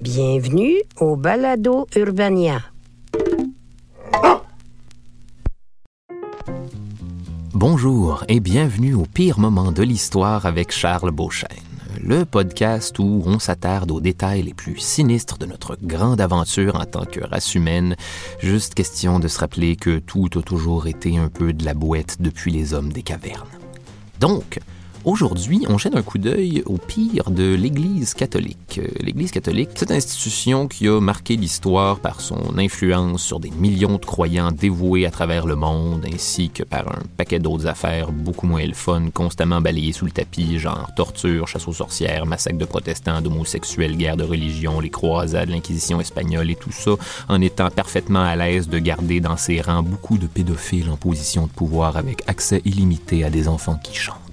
Bienvenue 0.00 0.76
au 1.00 1.16
Balado 1.16 1.88
Urbania. 1.96 2.62
Bonjour 7.52 8.22
et 8.28 8.38
bienvenue 8.38 8.94
au 8.94 9.02
pire 9.02 9.40
moment 9.40 9.72
de 9.72 9.82
l'histoire 9.82 10.46
avec 10.46 10.70
Charles 10.70 11.10
Beauchesne, 11.10 11.48
le 12.00 12.24
podcast 12.24 12.96
où 13.00 13.24
on 13.26 13.40
s'attarde 13.40 13.90
aux 13.90 14.00
détails 14.00 14.42
les 14.42 14.54
plus 14.54 14.78
sinistres 14.78 15.36
de 15.36 15.46
notre 15.46 15.76
grande 15.82 16.20
aventure 16.20 16.76
en 16.76 16.84
tant 16.84 17.04
que 17.04 17.18
race 17.18 17.56
humaine. 17.56 17.96
Juste 18.38 18.74
question 18.74 19.18
de 19.18 19.26
se 19.26 19.40
rappeler 19.40 19.74
que 19.74 19.98
tout 19.98 20.28
a 20.36 20.42
toujours 20.42 20.86
été 20.86 21.18
un 21.18 21.28
peu 21.28 21.52
de 21.52 21.64
la 21.64 21.74
boîte 21.74 22.18
depuis 22.22 22.52
les 22.52 22.72
hommes 22.72 22.92
des 22.92 23.02
cavernes. 23.02 23.48
Donc, 24.20 24.60
Aujourd'hui, 25.08 25.64
on 25.70 25.78
jette 25.78 25.96
un 25.96 26.02
coup 26.02 26.18
d'œil 26.18 26.62
au 26.66 26.76
pire 26.76 27.30
de 27.30 27.54
l'Église 27.54 28.12
catholique. 28.12 28.78
Euh, 28.78 28.88
L'Église 29.00 29.30
catholique, 29.30 29.70
cette 29.74 29.90
institution 29.90 30.68
qui 30.68 30.86
a 30.86 31.00
marqué 31.00 31.36
l'histoire 31.36 31.98
par 31.98 32.20
son 32.20 32.58
influence 32.58 33.22
sur 33.22 33.40
des 33.40 33.50
millions 33.50 33.96
de 33.96 34.04
croyants 34.04 34.52
dévoués 34.52 35.06
à 35.06 35.10
travers 35.10 35.46
le 35.46 35.56
monde, 35.56 36.04
ainsi 36.12 36.50
que 36.50 36.62
par 36.62 36.88
un 36.88 37.00
paquet 37.16 37.38
d'autres 37.38 37.66
affaires 37.66 38.12
beaucoup 38.12 38.46
moins 38.46 38.66
le 38.66 39.10
constamment 39.10 39.62
balayées 39.62 39.92
sous 39.94 40.04
le 40.04 40.10
tapis, 40.10 40.58
genre 40.58 40.90
torture, 40.94 41.48
chasse 41.48 41.66
aux 41.66 41.72
sorcières, 41.72 42.26
massacre 42.26 42.58
de 42.58 42.66
protestants, 42.66 43.22
d'homosexuels, 43.22 43.96
guerre 43.96 44.18
de 44.18 44.24
religion, 44.24 44.78
les 44.78 44.90
croisades, 44.90 45.48
l'Inquisition 45.48 46.02
espagnole 46.02 46.50
et 46.50 46.54
tout 46.54 46.70
ça, 46.70 46.90
en 47.30 47.40
étant 47.40 47.70
parfaitement 47.70 48.24
à 48.24 48.36
l'aise 48.36 48.68
de 48.68 48.78
garder 48.78 49.20
dans 49.20 49.38
ses 49.38 49.62
rangs 49.62 49.82
beaucoup 49.82 50.18
de 50.18 50.26
pédophiles 50.26 50.90
en 50.90 50.98
position 50.98 51.46
de 51.46 51.52
pouvoir 51.52 51.96
avec 51.96 52.24
accès 52.26 52.60
illimité 52.66 53.24
à 53.24 53.30
des 53.30 53.48
enfants 53.48 53.80
qui 53.82 53.94
chantent. 53.94 54.27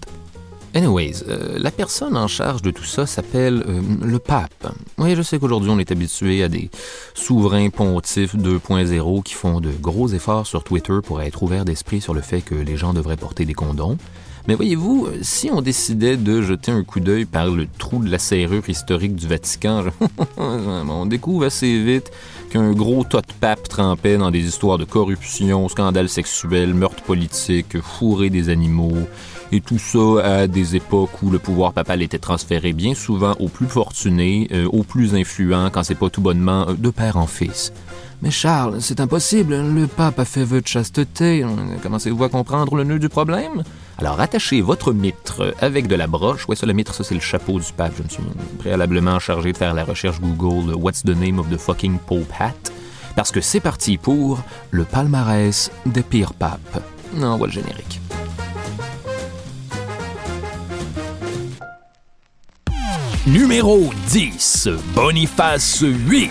Anyways, 0.76 1.24
euh, 1.30 1.58
la 1.58 1.72
personne 1.72 2.18
en 2.18 2.28
charge 2.28 2.62
de 2.62 2.70
tout 2.70 2.84
ça 2.84 3.06
s'appelle 3.06 3.64
euh, 3.66 3.82
le 4.04 4.20
pape. 4.20 4.74
Oui, 4.98 5.16
je 5.16 5.22
sais 5.22 5.40
qu'aujourd'hui 5.40 5.70
on 5.70 5.80
est 5.80 5.90
habitué 5.90 6.44
à 6.44 6.50
des 6.50 6.70
souverains 7.14 7.70
pontifs 7.70 8.36
2.0 8.36 9.24
qui 9.24 9.36
font 9.36 9.62
de 9.62 9.72
gros 9.72 10.10
efforts 10.10 10.46
sur 10.46 10.66
Twitter 10.66 10.98
pour 11.02 11.22
être 11.22 11.44
ouverts 11.44 11.64
d'esprit 11.64 12.02
sur 12.02 12.14
le 12.14 12.20
fait 12.20 12.42
que 12.42 12.56
les 12.56 12.76
gens 12.76 12.94
devraient 12.94 13.16
porter 13.16 13.46
des 13.46 13.54
condoms. 13.54 13.96
Mais 14.50 14.56
voyez-vous, 14.56 15.08
si 15.22 15.50
on 15.50 15.62
décidait 15.62 16.18
de 16.18 16.42
jeter 16.42 16.72
un 16.72 16.84
coup 16.84 17.00
d'œil 17.00 17.26
par 17.26 17.48
le 17.48 17.68
trou 17.80 18.04
de 18.04 18.12
la 18.12 18.20
serrure 18.20 18.70
historique 18.70 19.16
du 19.16 19.28
Vatican, 19.28 19.86
on 20.38 21.06
découvre 21.06 21.46
assez 21.46 21.82
vite 21.82 22.12
qu'un 22.52 22.74
gros 22.74 23.06
tas 23.06 23.22
de 23.22 23.34
pape 23.40 23.68
trempait 23.68 24.18
dans 24.18 24.30
des 24.30 24.46
histoires 24.46 24.78
de 24.78 24.86
corruption, 24.86 25.68
scandales 25.68 26.10
sexuels, 26.10 26.74
meurtres 26.76 27.02
politiques, 27.02 27.82
fourrés 27.82 28.30
des 28.30 28.50
animaux, 28.50 29.08
et 29.52 29.62
tout 29.62 29.80
ça 29.80 30.24
à 30.24 30.48
des 30.48 30.76
époques 30.76 31.22
où 31.22 31.30
le 31.30 31.40
pouvoir 31.40 31.74
papal 31.74 32.02
était 32.02 32.20
transféré 32.20 32.74
bien 32.74 32.94
souvent 32.96 33.34
aux 33.40 33.48
plus 33.48 33.68
fortunés, 33.68 34.48
euh, 34.52 34.68
aux 34.68 34.84
plus 34.84 35.16
influents, 35.16 35.70
quand 35.72 35.84
c'est 35.84 35.96
pas 35.96 36.10
tout 36.10 36.22
bonnement 36.22 36.68
euh, 36.70 36.74
de 36.74 36.90
père 36.90 37.18
en 37.18 37.28
fils. 37.28 37.72
Mais 38.22 38.32
Charles, 38.32 38.78
c'est 38.80 39.02
impossible, 39.02 39.56
le 39.62 39.88
pape 39.88 40.20
a 40.20 40.26
fait 40.26 40.46
vœu 40.46 40.62
de 40.62 40.68
chasteté. 40.68 41.46
Commencez-vous 41.84 42.24
à 42.24 42.30
comprendre 42.30 42.76
le 42.76 42.84
nœud 42.84 42.98
du 42.98 43.10
problème? 43.10 43.64
Alors 43.98 44.20
attachez 44.20 44.62
votre 44.62 44.94
mitre 44.94 45.54
avec 45.60 45.88
de 45.88 45.96
la 45.96 46.08
broche. 46.08 46.48
Ouais, 46.48 46.56
ça, 46.56 46.66
le 46.66 46.74
mitre, 46.74 46.94
ça, 46.94 47.04
c'est 47.04 47.14
le 47.14 47.22
chapeau 47.22 47.60
du 47.60 47.72
pape. 47.76 47.94
Je 47.98 48.04
me 48.04 48.10
suis 48.10 48.24
préalablement 48.58 49.20
chargé 49.20 49.52
de 49.52 49.58
faire 49.58 49.74
la 49.74 49.84
recherche 49.84 50.20
Google 50.22 50.74
What's 50.76 51.04
the 51.04 51.16
name 51.16 51.40
of 51.40 51.50
the 51.50 51.58
fucking 51.58 52.00
Pope 52.00 52.32
hat? 52.40 52.54
Parce 53.16 53.32
que 53.32 53.42
c'est 53.42 53.60
parti 53.60 53.98
pour 53.98 54.40
le 54.72 54.86
palmarès 54.86 55.70
des 55.86 56.02
pires 56.02 56.34
papes. 56.34 56.82
Non, 57.14 57.38
voilà 57.38 57.54
le 57.54 57.62
générique. 57.62 58.02
Numéro 63.28 63.90
10, 64.10 64.70
Boniface 64.94 65.82
VIII, 65.82 66.30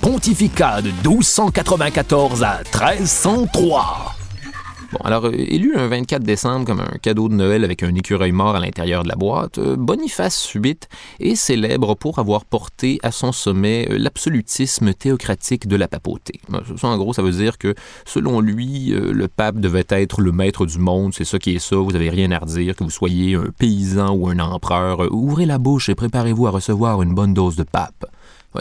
pontificat 0.00 0.82
de 0.82 0.90
1294 1.08 2.42
à 2.42 2.58
1303. 2.64 4.16
Bon, 4.92 4.98
alors, 5.04 5.24
euh, 5.24 5.32
élu 5.32 5.74
un 5.74 5.88
24 5.88 6.22
décembre 6.22 6.66
comme 6.66 6.80
un 6.80 6.98
cadeau 7.00 7.30
de 7.30 7.34
Noël 7.34 7.64
avec 7.64 7.82
un 7.82 7.94
écureuil 7.94 8.32
mort 8.32 8.54
à 8.54 8.60
l'intérieur 8.60 9.04
de 9.04 9.08
la 9.08 9.14
boîte, 9.14 9.56
euh, 9.56 9.74
Boniface 9.74 10.54
VIII 10.54 10.76
est 11.18 11.34
célèbre 11.34 11.94
pour 11.94 12.18
avoir 12.18 12.44
porté 12.44 12.98
à 13.02 13.10
son 13.10 13.32
sommet 13.32 13.88
euh, 13.90 13.96
l'absolutisme 13.96 14.92
théocratique 14.92 15.66
de 15.66 15.76
la 15.76 15.88
papauté. 15.88 16.40
Ça, 16.76 16.88
en 16.88 16.98
gros, 16.98 17.14
ça 17.14 17.22
veut 17.22 17.32
dire 17.32 17.56
que, 17.56 17.74
selon 18.04 18.40
lui, 18.40 18.90
le 18.90 19.28
pape 19.28 19.56
devait 19.56 19.86
être 19.88 20.20
le 20.20 20.30
maître 20.30 20.66
du 20.66 20.78
monde, 20.78 21.14
c'est 21.14 21.24
ça 21.24 21.38
qui 21.38 21.54
est 21.54 21.58
ça, 21.58 21.76
vous 21.76 21.92
n'avez 21.92 22.10
rien 22.10 22.30
à 22.30 22.38
redire, 22.38 22.76
que 22.76 22.84
vous 22.84 22.90
soyez 22.90 23.34
un 23.34 23.46
paysan 23.58 24.10
ou 24.10 24.28
un 24.28 24.38
empereur, 24.40 25.10
ouvrez 25.10 25.46
la 25.46 25.56
bouche 25.56 25.88
et 25.88 25.94
préparez-vous 25.94 26.46
à 26.46 26.50
recevoir 26.50 27.00
une 27.02 27.14
bonne 27.14 27.32
dose 27.32 27.56
de 27.56 27.62
pape. 27.62 28.04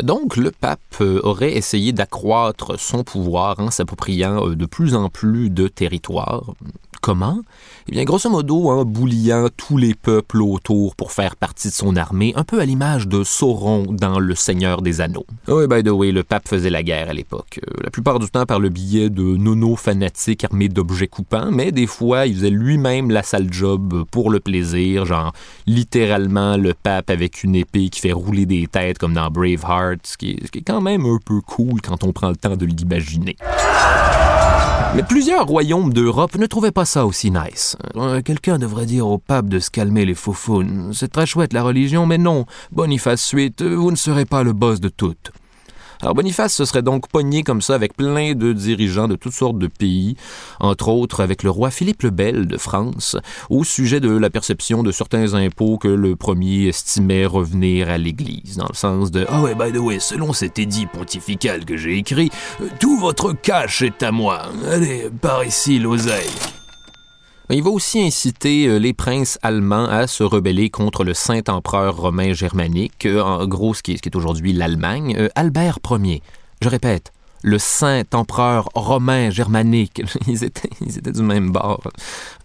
Donc, 0.01 0.37
le 0.37 0.51
pape 0.51 0.79
euh, 1.01 1.19
aurait 1.23 1.53
essayé 1.53 1.91
d'accroître 1.91 2.79
son 2.79 3.03
pouvoir 3.03 3.59
en 3.59 3.71
s'appropriant 3.71 4.47
euh, 4.47 4.55
de 4.55 4.65
plus 4.65 4.95
en 4.95 5.09
plus 5.09 5.49
de 5.49 5.67
territoires. 5.67 6.53
Comment? 7.01 7.39
Eh 7.87 7.93
bien, 7.93 8.03
grosso 8.03 8.29
modo, 8.29 8.69
en 8.69 8.85
bouillant 8.85 9.47
tous 9.57 9.75
les 9.75 9.95
peuples 9.95 10.41
autour 10.41 10.95
pour 10.95 11.11
faire 11.11 11.35
partie 11.35 11.69
de 11.69 11.73
son 11.73 11.95
armée, 11.95 12.31
un 12.35 12.43
peu 12.43 12.59
à 12.59 12.65
l'image 12.65 13.07
de 13.07 13.23
Sauron 13.23 13.87
dans 13.89 14.19
Le 14.19 14.35
Seigneur 14.35 14.83
des 14.83 15.01
Anneaux. 15.01 15.25
Oui, 15.47 15.65
by 15.67 15.83
the 15.83 15.89
way, 15.89 16.11
le 16.11 16.21
pape 16.21 16.47
faisait 16.47 16.69
la 16.69 16.83
guerre 16.83 17.09
à 17.09 17.13
l'époque. 17.13 17.59
Euh, 17.67 17.81
la 17.83 17.89
plupart 17.89 18.19
du 18.19 18.29
temps 18.29 18.45
par 18.45 18.59
le 18.59 18.69
biais 18.69 19.09
de 19.09 19.23
nono 19.23 19.75
fanatiques 19.75 20.43
armés 20.43 20.69
d'objets 20.69 21.07
coupants, 21.07 21.49
mais 21.51 21.71
des 21.71 21.87
fois, 21.87 22.27
il 22.27 22.35
faisait 22.35 22.51
lui-même 22.51 23.09
la 23.09 23.23
sale 23.23 23.51
job 23.51 24.03
pour 24.11 24.29
le 24.29 24.39
plaisir, 24.39 25.05
genre 25.05 25.33
littéralement 25.65 26.55
le 26.55 26.75
pape 26.75 27.09
avec 27.09 27.43
une 27.43 27.55
épée 27.55 27.89
qui 27.89 27.99
fait 27.99 28.11
rouler 28.11 28.45
des 28.45 28.67
têtes 28.67 28.99
comme 28.99 29.15
dans 29.15 29.31
Braveheart, 29.31 30.05
ce 30.05 30.17
qui 30.17 30.31
est 30.31 30.61
quand 30.61 30.81
même 30.81 31.05
un 31.05 31.17
peu 31.25 31.41
cool 31.41 31.81
quand 31.81 32.03
on 32.03 32.13
prend 32.13 32.29
le 32.29 32.35
temps 32.35 32.55
de 32.55 32.65
l'imaginer. 32.65 33.37
Mais 34.95 35.03
plusieurs 35.03 35.45
royaumes 35.45 35.93
d'Europe 35.93 36.35
ne 36.35 36.45
trouvaient 36.45 36.71
pas 36.71 36.85
ça 36.85 37.05
aussi 37.05 37.31
nice. 37.31 37.77
Euh, 37.95 38.21
Quelqu'un 38.21 38.57
devrait 38.57 38.85
dire 38.85 39.07
au 39.07 39.17
pape 39.17 39.47
de 39.47 39.59
se 39.59 39.69
calmer 39.69 40.05
les 40.05 40.15
faufounes. 40.15 40.91
C'est 40.93 41.11
très 41.11 41.25
chouette 41.25 41.53
la 41.53 41.63
religion, 41.63 42.05
mais 42.05 42.17
non, 42.17 42.45
Boniface 42.71 43.33
VIII, 43.33 43.53
vous 43.59 43.91
ne 43.91 43.95
serez 43.95 44.25
pas 44.25 44.43
le 44.43 44.53
boss 44.53 44.79
de 44.81 44.89
toutes. 44.89 45.31
Alors 46.01 46.15
Boniface 46.15 46.55
se 46.55 46.65
serait 46.65 46.81
donc 46.81 47.07
pogné 47.09 47.43
comme 47.43 47.61
ça 47.61 47.75
avec 47.75 47.95
plein 47.95 48.33
de 48.33 48.53
dirigeants 48.53 49.07
de 49.07 49.15
toutes 49.15 49.33
sortes 49.33 49.59
de 49.59 49.67
pays, 49.67 50.15
entre 50.59 50.87
autres 50.87 51.21
avec 51.21 51.43
le 51.43 51.51
roi 51.51 51.69
Philippe 51.69 52.01
le 52.03 52.09
Bel 52.09 52.47
de 52.47 52.57
France, 52.57 53.17
au 53.49 53.63
sujet 53.63 53.99
de 53.99 54.09
la 54.09 54.31
perception 54.31 54.81
de 54.81 54.91
certains 54.91 55.35
impôts 55.35 55.77
que 55.77 55.87
le 55.87 56.15
premier 56.15 56.67
estimait 56.67 57.25
revenir 57.25 57.89
à 57.89 57.99
l'Église, 57.99 58.57
dans 58.57 58.67
le 58.67 58.75
sens 58.75 59.11
de 59.11 59.25
Ah 59.29 59.41
ouais, 59.41 59.53
by 59.53 59.71
the 59.71 59.77
way, 59.77 59.99
selon 59.99 60.33
cet 60.33 60.57
édit 60.57 60.87
pontifical 60.87 61.65
que 61.65 61.77
j'ai 61.77 61.97
écrit, 61.97 62.31
euh, 62.61 62.67
tout 62.79 62.97
votre 62.97 63.33
cash 63.33 63.83
est 63.83 64.01
à 64.01 64.11
moi. 64.11 64.41
Allez, 64.71 65.09
par 65.21 65.43
ici, 65.43 65.77
l'oseille. 65.77 66.60
Il 67.49 67.63
va 67.63 67.69
aussi 67.69 68.01
inciter 68.01 68.67
euh, 68.67 68.77
les 68.77 68.93
princes 68.93 69.37
allemands 69.41 69.85
à 69.85 70.07
se 70.07 70.23
rebeller 70.23 70.69
contre 70.69 71.03
le 71.03 71.13
Saint-Empereur 71.13 71.97
romain 71.97 72.33
germanique, 72.33 73.05
euh, 73.05 73.21
en 73.21 73.45
gros 73.45 73.73
ce 73.73 73.83
qui 73.83 73.93
est, 73.93 73.97
ce 73.97 74.01
qui 74.01 74.09
est 74.09 74.15
aujourd'hui 74.15 74.53
l'Allemagne, 74.53 75.15
euh, 75.17 75.27
Albert 75.35 75.79
Ier. 75.89 76.21
Je 76.61 76.69
répète, 76.69 77.11
le 77.43 77.57
saint 77.57 78.03
empereur 78.13 78.69
romain 78.75 79.29
germanique. 79.29 80.01
Ils 80.27 80.43
étaient, 80.43 80.69
ils 80.81 80.97
étaient 80.97 81.11
du 81.11 81.23
même 81.23 81.51
bord. 81.51 81.81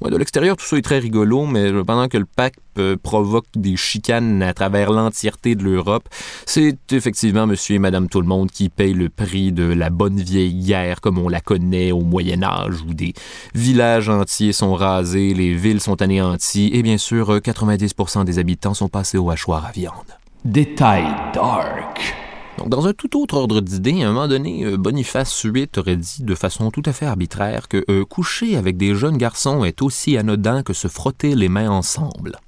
Ouais, 0.00 0.10
de 0.10 0.16
l'extérieur, 0.16 0.56
tout 0.56 0.64
ça 0.64 0.76
est 0.76 0.82
très 0.82 0.98
rigolo, 0.98 1.46
mais 1.46 1.72
pendant 1.84 2.08
que 2.08 2.18
le 2.18 2.24
pape 2.24 2.54
euh, 2.78 2.96
provoque 3.00 3.46
des 3.54 3.76
chicanes 3.76 4.42
à 4.42 4.52
travers 4.54 4.90
l'entièreté 4.90 5.54
de 5.54 5.62
l'Europe, 5.62 6.08
c'est 6.46 6.76
effectivement 6.92 7.46
monsieur 7.46 7.76
et 7.76 7.78
madame 7.78 8.08
tout 8.08 8.20
le 8.20 8.26
monde 8.26 8.50
qui 8.50 8.68
paye 8.68 8.92
le 8.92 9.08
prix 9.08 9.52
de 9.52 9.64
la 9.64 9.90
bonne 9.90 10.20
vieille 10.20 10.54
guerre 10.54 11.00
comme 11.00 11.18
on 11.18 11.28
la 11.28 11.40
connaît 11.40 11.92
au 11.92 12.00
Moyen 12.00 12.42
Âge, 12.42 12.82
où 12.86 12.94
des 12.94 13.14
villages 13.54 14.08
entiers 14.08 14.52
sont 14.52 14.74
rasés, 14.74 15.34
les 15.34 15.54
villes 15.54 15.80
sont 15.80 16.02
anéanties, 16.02 16.70
et 16.72 16.82
bien 16.82 16.98
sûr, 16.98 17.38
90% 17.38 18.24
des 18.24 18.38
habitants 18.38 18.74
sont 18.74 18.88
passés 18.88 19.18
au 19.18 19.30
hachoir 19.30 19.64
à 19.64 19.72
viande. 19.72 20.16
Détail 20.44 21.06
dark. 21.34 22.25
Dans 22.64 22.86
un 22.86 22.92
tout 22.94 23.20
autre 23.20 23.36
ordre 23.36 23.60
d'idée, 23.60 24.02
à 24.02 24.08
un 24.08 24.12
moment 24.12 24.28
donné, 24.28 24.64
euh, 24.64 24.76
Boniface 24.76 25.44
VIII 25.44 25.68
aurait 25.76 25.96
dit 25.96 26.22
de 26.22 26.34
façon 26.34 26.70
tout 26.70 26.82
à 26.86 26.92
fait 26.92 27.06
arbitraire 27.06 27.68
que 27.68 27.84
euh, 27.90 28.04
coucher 28.04 28.56
avec 28.56 28.76
des 28.76 28.94
jeunes 28.94 29.18
garçons 29.18 29.64
est 29.64 29.82
aussi 29.82 30.16
anodin 30.16 30.62
que 30.62 30.72
se 30.72 30.88
frotter 30.88 31.34
les 31.34 31.48
mains 31.48 31.70
ensemble. 31.70 32.38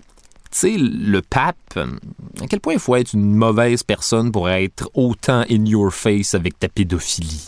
Tu 0.51 0.59
sais, 0.59 0.77
le 0.79 1.21
pape, 1.21 1.57
euh, 1.77 1.87
à 2.41 2.47
quel 2.47 2.61
point 2.61 2.73
il 2.73 2.79
faut 2.79 2.97
être 2.97 3.13
une 3.13 3.35
mauvaise 3.35 3.83
personne 3.83 4.33
pour 4.33 4.49
être 4.49 4.91
autant 4.95 5.45
in 5.51 5.67
your 5.67 5.93
face 5.93 6.35
avec 6.35 6.59
ta 6.59 6.69
pédophilie? 6.69 7.47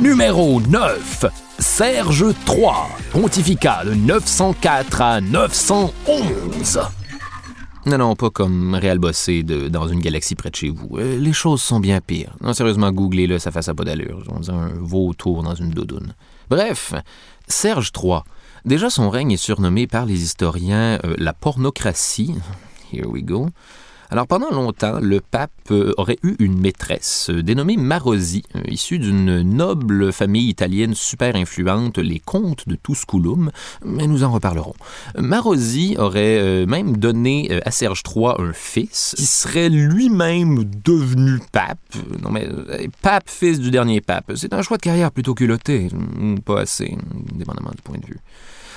Numéro 0.00 0.60
9. 0.60 1.24
Serge 1.58 2.26
III, 2.46 2.66
pontificat 3.12 3.84
de 3.84 3.94
904 3.94 5.00
à 5.02 5.20
911. 5.20 6.80
Non, 7.86 7.96
non, 7.96 8.14
pas 8.14 8.28
comme 8.28 8.74
Réal 8.74 8.98
Bossé 8.98 9.42
de, 9.42 9.68
dans 9.68 9.88
une 9.88 10.00
galaxie 10.00 10.34
près 10.34 10.50
de 10.50 10.56
chez 10.56 10.68
vous. 10.68 10.98
Euh, 10.98 11.18
les 11.18 11.32
choses 11.32 11.62
sont 11.62 11.80
bien 11.80 12.00
pires. 12.00 12.34
Non, 12.42 12.52
sérieusement, 12.52 12.92
googlez-le, 12.92 13.38
ça 13.38 13.50
fait 13.50 13.62
ça 13.62 13.74
pas 13.74 13.84
d'allure. 13.84 14.22
On 14.28 14.40
dirait 14.40 14.56
un 14.56 14.72
vautour 14.78 15.42
dans 15.42 15.54
une 15.54 15.70
doudoune. 15.70 16.14
Bref, 16.50 16.92
Serge 17.48 17.90
III. 17.96 18.20
Déjà, 18.66 18.90
son 18.90 19.08
règne 19.08 19.32
est 19.32 19.38
surnommé 19.38 19.86
par 19.86 20.04
les 20.04 20.22
historiens 20.22 20.98
euh, 21.04 21.14
la 21.16 21.32
pornocratie. 21.32 22.34
Here 22.92 23.08
we 23.08 23.24
go. 23.24 23.48
Alors 24.12 24.26
pendant 24.26 24.50
longtemps, 24.50 24.98
le 24.98 25.20
pape 25.20 25.52
euh, 25.70 25.92
aurait 25.96 26.18
eu 26.24 26.34
une 26.40 26.58
maîtresse 26.58 27.28
euh, 27.30 27.44
dénommée 27.44 27.76
Marosi, 27.76 28.42
euh, 28.56 28.60
issue 28.66 28.98
d'une 28.98 29.42
noble 29.42 30.12
famille 30.12 30.48
italienne 30.48 30.94
super 30.96 31.36
influente, 31.36 31.98
les 31.98 32.18
comtes 32.18 32.68
de 32.68 32.74
Tusculum, 32.74 33.52
mais 33.84 34.08
nous 34.08 34.24
en 34.24 34.32
reparlerons. 34.32 34.74
Marosi 35.16 35.94
aurait 35.96 36.66
même 36.66 36.96
donné 36.96 37.60
à 37.64 37.70
Serge 37.70 38.02
III 38.04 38.32
un 38.38 38.52
fils 38.52 39.14
qui 39.16 39.26
serait 39.26 39.68
lui-même 39.68 40.64
devenu 40.64 41.38
pape. 41.52 41.78
Non 42.22 42.30
mais 42.30 42.48
pape, 43.02 43.28
fils 43.28 43.60
du 43.60 43.70
dernier 43.70 44.00
pape, 44.00 44.32
c'est 44.34 44.52
un 44.54 44.62
choix 44.62 44.76
de 44.76 44.82
carrière 44.82 45.12
plutôt 45.12 45.34
culotté, 45.34 45.88
pas 46.44 46.62
assez, 46.62 46.96
dépendamment 47.32 47.70
du 47.70 47.82
point 47.82 47.98
de 47.98 48.06
vue. 48.06 48.18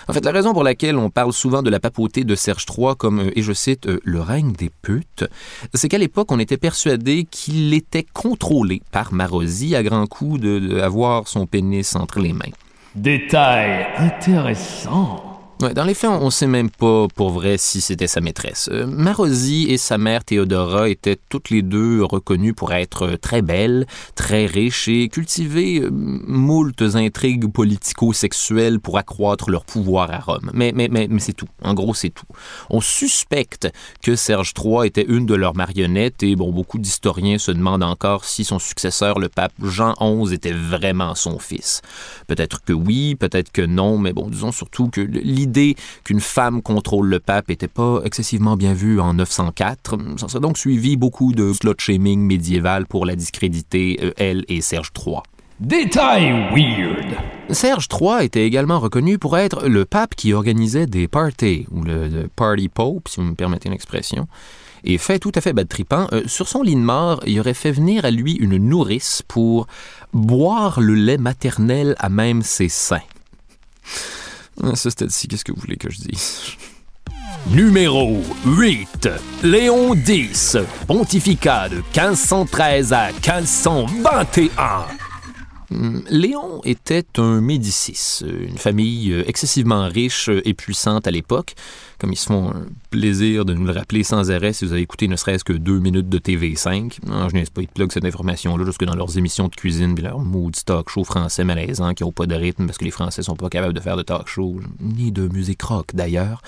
En 0.08 0.14
fait, 0.14 0.26
la 0.26 0.32
raison 0.32 0.54
pour 0.54 0.64
laquelle 0.64 0.98
on 0.98 1.10
parle 1.10 1.34
souvent 1.34 1.62
de 1.62 1.70
la 1.70 1.80
papauté 1.80 2.24
de 2.24 2.36
Serge 2.36 2.66
III 2.70 2.96
comme, 2.98 3.20
euh, 3.20 3.32
et 3.36 3.42
je 3.42 3.54
cite, 3.54 3.88
euh, 3.88 4.00
le 4.04 4.22
règne 4.22 4.54
des 4.54 4.70
putes, 4.82 5.26
c'est 5.74 5.90
qu'à 5.90 5.98
l'époque, 5.98 6.32
on 6.32 6.40
était 6.40 6.58
persuadé 6.58 7.26
qu'il 7.30 7.74
était 7.74 8.06
contrôlé 8.14 8.82
par 8.92 9.14
Marosi 9.14 9.76
à 9.76 9.84
grand 9.84 10.08
coup 10.08 10.38
d'avoir 10.38 11.28
son 11.28 11.46
pénis 11.46 11.96
entre 11.96 12.20
les 12.20 12.34
mains. 12.34 12.52
Détail 12.96 13.88
intéressant 13.98 15.32
dans 15.71 15.83
les 15.86 15.94
faits, 15.94 16.10
on 16.10 16.25
ne 16.25 16.30
sait 16.30 16.48
même 16.48 16.69
pas 16.69 17.07
pour 17.15 17.30
vrai 17.30 17.57
si 17.57 17.80
c'était 17.80 18.07
sa 18.07 18.21
maîtresse. 18.21 18.69
Euh, 18.71 18.86
Marosi 18.86 19.68
et 19.69 19.77
sa 19.77 19.98
mère 19.98 20.24
Théodora 20.25 20.89
étaient 20.89 21.18
toutes 21.30 21.50
les 21.50 21.62
deux 21.62 22.04
reconnues 22.04 22.54
pour 22.54 22.74
être 22.74 23.15
très 23.21 23.42
belles, 23.42 23.86
très 24.15 24.45
riches 24.45 24.88
et 24.88 25.07
cultiver 25.07 25.80
euh, 25.81 25.89
moultes 25.92 26.81
intrigues 26.95 27.51
politico-sexuelles 27.51 28.80
pour 28.80 28.98
accroître 28.98 29.50
leur 29.50 29.63
pouvoir 29.63 30.12
à 30.12 30.19
Rome. 30.19 30.51
Mais 30.54 30.74
c'est 31.19 31.33
tout. 31.33 31.48
En 31.62 31.74
gros, 31.74 31.94
c'est 31.94 32.09
tout. 32.09 32.25
On 32.69 32.81
suspecte 32.81 33.69
que 34.01 34.16
Serge 34.16 34.54
III 34.62 34.88
était 34.88 35.06
une 35.07 35.25
de 35.25 35.36
leurs 35.36 35.56
marionnettes 35.56 36.24
et 36.24 36.36
bon, 36.36 36.51
beaucoup 36.51 36.80
d'historiens 36.80 37.38
se 37.38 37.51
demandent 37.51 37.83
encore 37.83 38.25
si 38.25 38.44
son 38.44 38.59
successeur, 38.59 39.19
le 39.19 39.30
pape 39.30 39.54
Jean 39.62 39.94
XI, 40.01 40.33
était 40.33 40.51
vraiment 40.51 41.16
son 41.16 41.39
fils. 41.39 41.81
Peut-être 42.27 42.63
que 42.63 42.74
oui, 42.74 43.16
peut-être 43.16 43.51
que 43.51 43.62
non, 43.62 43.98
mais 43.98 44.13
bon, 44.13 44.30
disons 44.30 44.51
surtout 44.51 44.89
que 44.89 45.01
l'idée 45.01 45.53
l'idée 45.54 45.76
qu'une 46.04 46.20
femme 46.20 46.62
contrôle 46.62 47.08
le 47.08 47.20
pape 47.20 47.50
n'était 47.50 47.68
pas 47.68 48.02
excessivement 48.04 48.58
bien 48.58 48.74
vue 48.74 49.00
en 49.00 49.14
904. 49.14 49.98
Ça 50.18 50.28
serait 50.28 50.40
donc 50.40 50.58
suivi 50.58 50.98
beaucoup 50.98 51.34
de 51.34 51.54
slut-shaming 51.54 52.20
médiéval 52.20 52.86
pour 52.86 53.06
la 53.06 53.16
discréditer, 53.16 54.00
euh, 54.02 54.12
elle 54.18 54.46
et 54.48 54.62
Serge 54.62 54.92
III. 54.98 55.18
Détail 55.60 56.50
weird. 56.54 57.16
Serge 57.52 57.88
III 57.92 58.26
était 58.26 58.46
également 58.46 58.80
reconnu 58.80 59.20
pour 59.20 59.38
être 59.38 59.68
le 59.68 59.86
pape 59.86 60.16
qui 60.16 60.34
organisait 60.34 60.88
des 60.88 61.08
parties, 61.08 61.68
ou 61.72 61.84
le, 61.84 62.28
party 62.36 62.70
pope, 62.70 63.08
si 63.08 63.20
vous 63.20 63.28
me 63.28 63.36
permettez 63.36 63.70
l'expression. 63.70 64.28
Et 64.84 64.98
fait 64.98 65.20
tout 65.20 65.32
à 65.36 65.42
fait 65.42 65.54
bad 65.54 65.70
tripant, 65.70 66.08
euh, 66.12 66.24
sur 66.26 66.50
son 66.50 66.64
lit 66.64 66.76
de 66.76 66.82
mort, 66.82 67.22
il 67.26 67.40
aurait 67.40 67.54
fait 67.54 67.72
venir 67.72 68.04
à 68.04 68.12
lui 68.12 68.34
une 68.34 68.58
nourrice 68.58 69.22
pour 69.28 69.68
boire 70.12 70.82
le 70.82 70.96
lait 70.96 71.18
maternel 71.18 71.96
à 72.00 72.10
même 72.10 72.42
ses 72.42 72.68
seins. 72.68 73.00
Ah, 74.62 74.76
ça, 74.76 74.90
c'était 74.90 75.10
ci 75.10 75.28
qu'est-ce 75.28 75.44
que 75.44 75.52
vous 75.52 75.62
voulez 75.62 75.78
que 75.78 75.90
je 75.90 75.98
dise? 76.00 76.42
Numéro 77.50 78.22
8. 78.46 79.10
Léon 79.44 79.96
X, 79.96 80.58
pontificat 80.88 81.70
de 81.70 81.78
1513 81.78 82.94
à 82.94 83.08
1521. 83.12 84.86
Hmm, 85.74 86.02
Léon 86.10 86.62
était 86.66 87.06
un 87.18 87.42
Médicis, 87.42 88.22
une 88.24 88.58
famille 88.60 89.12
euh, 89.12 89.24
excessivement 89.28 89.88
riche 89.88 90.30
et 90.30 90.54
puissante 90.54 91.08
à 91.08 91.12
l'époque, 91.12 91.56
comme 91.98 92.12
ils 92.12 92.18
se 92.18 92.28
font 92.28 92.54
plaisir 92.92 93.44
de 93.44 93.54
nous 93.54 93.66
le 93.66 93.72
rappeler 93.72 94.04
sans 94.04 94.30
arrêt 94.30 94.54
si 94.54 94.66
vous 94.66 94.74
avez 94.74 94.81
écouté 94.81 95.08
ne 95.08 95.16
serait-ce 95.16 95.44
que 95.44 95.54
deux 95.54 95.80
minutes 95.80 96.10
de 96.10 96.20
TV5. 96.20 97.00
Non, 97.08 97.28
je 97.30 97.34
n'ai 97.34 97.46
pas, 97.46 97.62
ils 97.62 97.68
plug 97.68 97.92
cette 97.92 98.06
information-là 98.06 98.66
jusque 98.66 98.84
dans 98.84 98.96
leurs 98.96 99.18
émissions 99.18 99.48
de 99.48 99.56
cuisine 99.56 99.96
puis 99.96 100.04
leur 100.04 100.20
mood 100.20 100.56
stock 100.56 100.90
show 100.90 101.04
français 101.04 101.44
malaisant 101.44 101.94
qui 101.94 102.04
n'ont 102.04 102.12
pas 102.12 102.28
de 102.28 102.36
rythme 102.36 102.68
parce 102.68 102.78
que 102.78 102.86
les 102.86 102.92
Français 102.92 103.24
sont 103.24 103.36
pas 103.36 103.50
capables 103.50 103.74
de 103.74 103.80
faire 103.80 103.98
de 103.98 104.04
talk 104.04 104.28
show, 104.28 104.60
ni 104.80 105.12
de 105.12 105.28
musique 105.28 105.62
rock 105.64 105.88
d'ailleurs. 105.94 106.42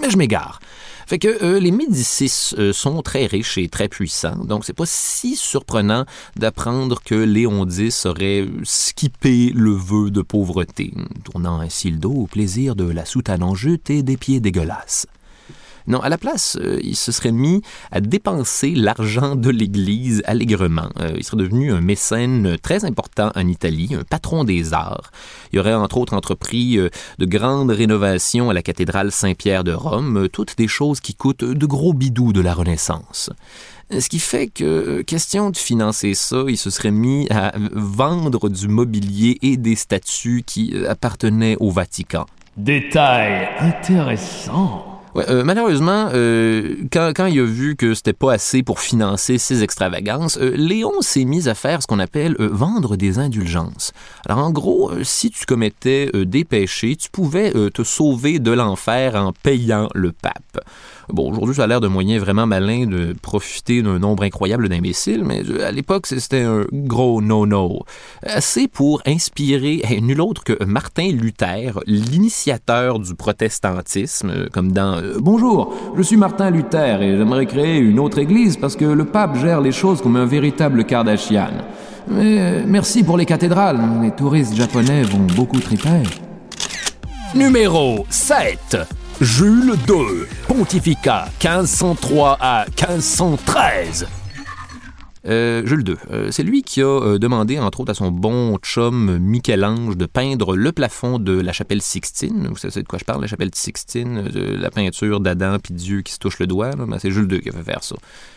Mais 0.00 0.10
je 0.10 0.16
m'égare. 0.16 0.60
Fait 1.06 1.18
que 1.18 1.42
euh, 1.42 1.58
les 1.58 1.70
Médicis 1.70 2.54
euh, 2.58 2.72
sont 2.72 3.00
très 3.02 3.26
riches 3.26 3.56
et 3.56 3.68
très 3.68 3.88
puissants, 3.88 4.44
donc 4.44 4.66
c'est 4.66 4.74
pas 4.74 4.84
si 4.86 5.36
surprenant 5.36 6.04
d'apprendre 6.36 7.00
que 7.02 7.14
Léon 7.14 7.66
X 7.66 8.04
aurait 8.06 8.46
skippé 8.68 9.50
le 9.54 9.70
vœu 9.70 10.10
de 10.10 10.20
pauvreté, 10.20 10.92
tournant 11.24 11.58
ainsi 11.58 11.90
le 11.90 11.96
dos 11.96 12.12
au 12.12 12.26
plaisir 12.26 12.76
de 12.76 12.84
la 12.84 13.06
soutane 13.06 13.42
en 13.42 13.54
jute 13.54 13.88
et 13.88 14.02
des 14.02 14.18
pieds 14.18 14.40
dégueulasses. 14.40 15.06
Non, 15.88 16.00
à 16.00 16.10
la 16.10 16.18
place, 16.18 16.58
euh, 16.60 16.78
il 16.82 16.94
se 16.94 17.12
serait 17.12 17.32
mis 17.32 17.62
à 17.90 18.02
dépenser 18.02 18.74
l'argent 18.74 19.36
de 19.36 19.48
l'Église 19.48 20.22
allègrement. 20.26 20.90
Euh, 21.00 21.14
il 21.16 21.24
serait 21.24 21.38
devenu 21.38 21.72
un 21.72 21.80
mécène 21.80 22.58
très 22.62 22.84
important 22.84 23.32
en 23.34 23.48
Italie, 23.48 23.96
un 23.98 24.04
patron 24.04 24.44
des 24.44 24.74
arts. 24.74 25.10
Il 25.52 25.58
aurait 25.60 25.72
entre 25.72 25.96
autres 25.96 26.12
entrepris 26.12 26.76
euh, 26.76 26.90
de 27.18 27.24
grandes 27.24 27.70
rénovations 27.70 28.50
à 28.50 28.52
la 28.52 28.60
cathédrale 28.60 29.10
Saint-Pierre 29.10 29.64
de 29.64 29.72
Rome, 29.72 30.28
toutes 30.30 30.58
des 30.58 30.68
choses 30.68 31.00
qui 31.00 31.14
coûtent 31.14 31.44
de 31.44 31.66
gros 31.66 31.94
bidous 31.94 32.34
de 32.34 32.42
la 32.42 32.52
Renaissance. 32.52 33.30
Ce 33.90 34.10
qui 34.10 34.18
fait 34.18 34.48
que, 34.48 35.00
question 35.00 35.48
de 35.48 35.56
financer 35.56 36.12
ça, 36.12 36.44
il 36.48 36.58
se 36.58 36.68
serait 36.68 36.90
mis 36.90 37.26
à 37.30 37.54
vendre 37.72 38.50
du 38.50 38.68
mobilier 38.68 39.38
et 39.40 39.56
des 39.56 39.76
statues 39.76 40.42
qui 40.46 40.74
appartenaient 40.86 41.56
au 41.60 41.70
Vatican. 41.70 42.26
Détail 42.58 43.48
intéressant. 43.60 44.87
Euh, 45.16 45.44
malheureusement, 45.44 46.10
euh, 46.12 46.76
quand, 46.92 47.26
il 47.26 47.40
a 47.40 47.44
vu 47.44 47.76
que 47.76 47.94
c'était 47.94 48.12
pas 48.12 48.34
assez 48.34 48.62
pour 48.62 48.80
financer 48.80 49.38
ses 49.38 49.62
extravagances, 49.62 50.38
euh, 50.38 50.52
Léon 50.56 51.00
s'est 51.00 51.24
mis 51.24 51.48
à 51.48 51.54
faire 51.54 51.82
ce 51.82 51.86
qu'on 51.86 51.98
appelle 51.98 52.36
vendre 52.38 52.96
des 52.96 53.18
indulgences. 53.18 53.92
Alors 54.26 54.44
en 54.44 54.50
gros, 54.50 54.92
si 55.02 55.30
tu 55.30 55.46
commettais 55.46 56.10
des 56.14 56.44
péchés, 56.44 56.96
tu 56.96 57.10
pouvais 57.10 57.52
te 57.70 57.82
sauver 57.82 58.38
de 58.38 58.50
l'enfer 58.50 59.14
en 59.14 59.32
payant 59.32 59.88
le 59.94 60.12
pape. 60.12 60.64
Bon, 61.10 61.30
aujourd'hui, 61.30 61.54
ça 61.54 61.64
a 61.64 61.66
l'air 61.66 61.80
de 61.80 61.88
moyen 61.88 62.18
vraiment 62.18 62.46
malin 62.46 62.86
de 62.86 63.14
profiter 63.20 63.82
d'un 63.82 63.98
nombre 63.98 64.24
incroyable 64.24 64.68
d'imbéciles, 64.68 65.24
mais 65.24 65.42
à 65.62 65.72
l'époque, 65.72 66.06
c'était 66.06 66.42
un 66.42 66.64
gros 66.72 67.22
no-no. 67.22 67.84
Assez 68.22 68.68
pour 68.68 69.00
inspirer 69.06 69.82
nul 70.02 70.20
autre 70.20 70.44
que 70.44 70.62
Martin 70.64 71.10
Luther, 71.10 71.80
l'initiateur 71.86 72.98
du 72.98 73.14
protestantisme, 73.14 74.48
comme 74.52 74.72
dans 74.72 74.98
euh, 74.98 75.16
Bonjour, 75.18 75.74
je 75.96 76.02
suis 76.02 76.16
Martin 76.16 76.50
Luther 76.50 77.00
et 77.00 77.16
j'aimerais 77.16 77.46
créer 77.46 77.78
une 77.78 77.98
autre 77.98 78.18
église 78.18 78.56
parce 78.56 78.76
que 78.76 78.84
le 78.84 79.04
pape 79.04 79.36
gère 79.36 79.60
les 79.60 79.72
choses 79.72 80.02
comme 80.02 80.16
un 80.16 80.26
véritable 80.26 80.84
Kardashian. 80.84 81.50
Mais 82.10 82.38
euh, 82.38 82.62
merci 82.66 83.02
pour 83.02 83.16
les 83.16 83.26
cathédrales, 83.26 83.80
les 84.02 84.10
touristes 84.10 84.54
japonais 84.54 85.02
vont 85.02 85.26
beaucoup 85.34 85.60
triper. 85.60 86.02
Numéro 87.34 88.06
7. 88.10 89.07
Jules 89.20 89.74
II, 89.88 90.28
pontificat 90.46 91.28
1503 91.42 92.38
à 92.40 92.66
1513. 92.66 94.06
Euh, 95.26 95.66
Jules 95.66 95.88
II, 95.88 95.96
euh, 96.12 96.30
c'est 96.30 96.44
lui 96.44 96.62
qui 96.62 96.82
a 96.82 96.86
euh, 96.86 97.18
demandé, 97.18 97.58
entre 97.58 97.80
autres, 97.80 97.90
à 97.90 97.94
son 97.94 98.12
bon 98.12 98.56
chum 98.58 99.18
Michel-Ange 99.18 99.96
de 99.96 100.06
peindre 100.06 100.54
le 100.54 100.70
plafond 100.70 101.18
de 101.18 101.32
la 101.32 101.52
chapelle 101.52 101.82
Sixtine. 101.82 102.46
Vous 102.46 102.56
savez 102.56 102.80
de 102.80 102.86
quoi 102.86 103.00
je 103.00 103.04
parle, 103.04 103.22
la 103.22 103.26
chapelle 103.26 103.50
Sixtine, 103.52 104.28
la 104.28 104.70
peinture 104.70 105.18
d'Adam 105.18 105.56
puis 105.60 105.74
Dieu 105.74 106.02
qui 106.02 106.12
se 106.12 106.20
touche 106.20 106.38
le 106.38 106.46
doigt. 106.46 106.70
Ben, 106.76 107.00
c'est 107.00 107.10
Jules 107.10 107.30
II 107.30 107.40
qui 107.40 107.48
a 107.48 107.52
fait 107.52 107.64
faire 107.64 107.82
ça. 107.82 107.96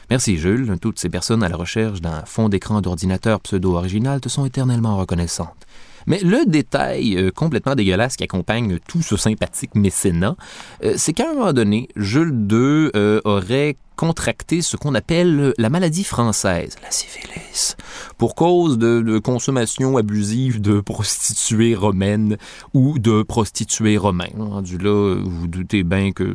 Merci 0.09 0.37
Jules, 0.37 0.77
toutes 0.81 0.97
ces 0.97 1.09
personnes 1.09 1.43
à 1.43 1.49
la 1.49 1.57
recherche 1.57 2.01
d'un 2.01 2.25
fond 2.25 2.49
d'écran 2.49 2.81
d'ordinateur 2.81 3.39
pseudo-original 3.41 4.19
te 4.19 4.29
sont 4.29 4.45
éternellement 4.45 4.97
reconnaissantes. 4.97 5.67
Mais 6.07 6.19
le 6.19 6.45
détail 6.45 7.17
euh, 7.17 7.31
complètement 7.31 7.75
dégueulasse 7.75 8.15
qui 8.15 8.23
accompagne 8.23 8.79
tout 8.87 9.01
ce 9.01 9.17
sympathique 9.17 9.75
mécénat, 9.75 10.35
euh, 10.83 10.93
c'est 10.97 11.13
qu'à 11.13 11.29
un 11.29 11.33
moment 11.33 11.53
donné, 11.53 11.87
Jules 11.95 12.47
II 12.49 12.91
euh, 12.95 13.21
aurait 13.23 13.77
contracté 14.01 14.63
ce 14.63 14.77
qu'on 14.77 14.95
appelle 14.95 15.53
la 15.59 15.69
maladie 15.69 16.03
française, 16.03 16.75
la 16.81 16.89
syphilis, 16.89 17.77
pour 18.17 18.33
cause 18.33 18.79
de, 18.79 19.19
consommation 19.19 19.95
abusive 19.95 20.59
de 20.59 20.81
prostituées 20.81 21.75
romaines 21.75 22.37
ou 22.73 22.97
de 22.97 23.21
prostituées 23.21 23.99
romains. 23.99 24.33
Rendu 24.39 24.79
là, 24.79 25.21
vous, 25.23 25.45
doutez 25.45 25.83
bien 25.83 26.13
que 26.13 26.33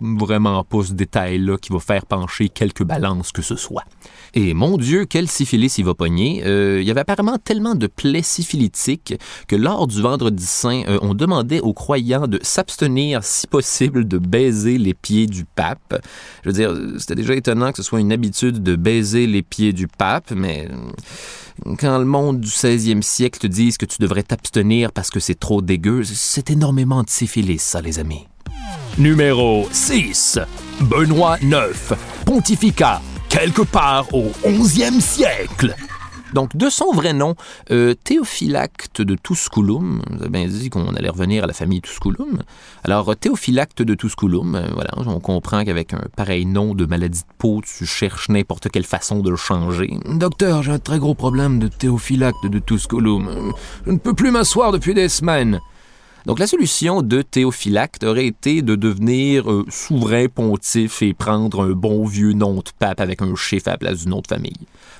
vraiment 0.00 0.62
pas 0.62 0.84
ce 0.84 0.92
détail-là 0.92 1.58
qui 1.58 1.72
va 1.72 1.80
faire 1.80 2.06
pencher 2.06 2.48
quelque 2.48 2.84
balance 2.84 3.32
que 3.32 3.42
ce 3.42 3.56
soit. 3.56 3.82
Et 4.34 4.54
mon 4.54 4.76
Dieu, 4.76 5.04
quel 5.04 5.26
syphilis 5.26 5.78
il 5.78 5.84
va 5.86 5.94
pogner. 5.94 6.44
Euh, 6.46 6.80
il 6.80 6.86
y 6.86 6.92
avait 6.92 7.00
apparemment 7.00 7.38
tellement 7.38 7.74
de 7.74 7.88
plaies 7.88 8.22
syphilitiques 8.22 9.14
que 9.48 9.56
lors 9.56 9.88
du 9.88 10.00
vendredi 10.00 10.46
saint, 10.46 10.82
euh, 10.86 11.00
on 11.02 11.14
demandait 11.14 11.60
aux 11.60 11.72
croyants 11.72 12.28
de 12.28 12.38
s'abstenir, 12.42 13.24
si 13.24 13.48
possible, 13.48 14.06
de 14.06 14.18
baiser 14.18 14.78
les 14.78 14.94
pieds 14.94 15.26
du 15.26 15.44
pape. 15.44 16.00
Je 16.44 16.50
veux 16.50 16.54
dire, 16.54 16.72
c'était 17.00 17.14
déjà 17.14 17.34
étonnant 17.34 17.70
que 17.72 17.78
ce 17.78 17.82
soit 17.82 18.00
une 18.00 18.12
habitude 18.12 18.62
de 18.62 18.76
baiser 18.76 19.26
les 19.26 19.42
pieds 19.42 19.72
du 19.72 19.88
pape, 19.88 20.30
mais 20.30 20.68
euh, 20.70 21.74
quand 21.78 21.98
le 21.98 22.04
monde 22.04 22.40
du 22.40 22.48
16e 22.48 23.02
siècle 23.02 23.40
te 23.40 23.46
dise 23.46 23.76
que 23.76 23.86
tu 23.86 23.96
devrais 24.00 24.22
t'abstenir 24.22 24.92
parce 24.92 25.10
que 25.10 25.20
c'est 25.20 25.38
trop 25.38 25.62
dégueu, 25.62 26.02
c'est 26.04 26.50
énormément 26.50 27.02
de 27.02 27.10
syphilis, 27.10 27.62
ça, 27.62 27.80
les 27.80 27.98
amis. 27.98 28.26
Numéro 28.98 29.68
6. 29.72 30.38
Benoît 30.80 31.38
IX. 31.42 31.94
Pontificat 32.24 33.00
quelque 33.30 33.62
part 33.62 34.12
au 34.12 34.32
11e 34.44 35.00
siècle. 35.00 35.74
Donc, 36.34 36.56
de 36.56 36.68
son 36.68 36.92
vrai 36.92 37.12
nom, 37.12 37.34
euh, 37.70 37.94
Théophylacte 37.94 39.02
de 39.02 39.16
Tusculum, 39.16 40.02
vous 40.10 40.20
avez 40.20 40.30
bien 40.30 40.46
dit 40.46 40.70
qu'on 40.70 40.94
allait 40.94 41.08
revenir 41.08 41.44
à 41.44 41.46
la 41.46 41.52
famille 41.52 41.80
Tusculum. 41.80 42.42
Alors, 42.84 43.16
Théophylacte 43.16 43.82
de 43.82 43.94
Tusculum, 43.94 44.54
euh, 44.54 44.68
voilà, 44.74 44.90
on 44.96 45.20
comprend 45.20 45.64
qu'avec 45.64 45.94
un 45.94 46.02
pareil 46.16 46.46
nom 46.46 46.74
de 46.74 46.86
maladie 46.86 47.20
de 47.20 47.34
peau, 47.38 47.60
tu 47.64 47.86
cherches 47.86 48.28
n'importe 48.28 48.68
quelle 48.70 48.84
façon 48.84 49.20
de 49.20 49.30
le 49.30 49.36
changer. 49.36 49.98
Docteur, 50.06 50.62
j'ai 50.62 50.72
un 50.72 50.78
très 50.78 50.98
gros 50.98 51.14
problème 51.14 51.58
de 51.58 51.68
Théophylacte 51.68 52.46
de 52.46 52.58
Tusculum. 52.58 53.52
Je 53.86 53.92
ne 53.92 53.98
peux 53.98 54.14
plus 54.14 54.30
m'asseoir 54.30 54.72
depuis 54.72 54.94
des 54.94 55.08
semaines. 55.08 55.60
Donc 56.26 56.38
la 56.38 56.46
solution 56.46 57.02
de 57.02 57.22
Théophylacte 57.22 58.04
aurait 58.04 58.26
été 58.26 58.62
de 58.62 58.74
devenir 58.74 59.50
euh, 59.50 59.64
souverain 59.70 60.26
pontife 60.28 61.02
et 61.02 61.14
prendre 61.14 61.64
un 61.64 61.70
bon 61.70 62.04
vieux 62.04 62.32
nom 62.32 62.56
de 62.56 62.70
pape 62.78 63.00
avec 63.00 63.22
un 63.22 63.34
chiffre 63.36 63.68
à 63.68 63.72
la 63.72 63.78
place 63.78 64.04
du 64.04 64.08
nom 64.08 64.20
de 64.20 64.26
famille. 64.26 64.52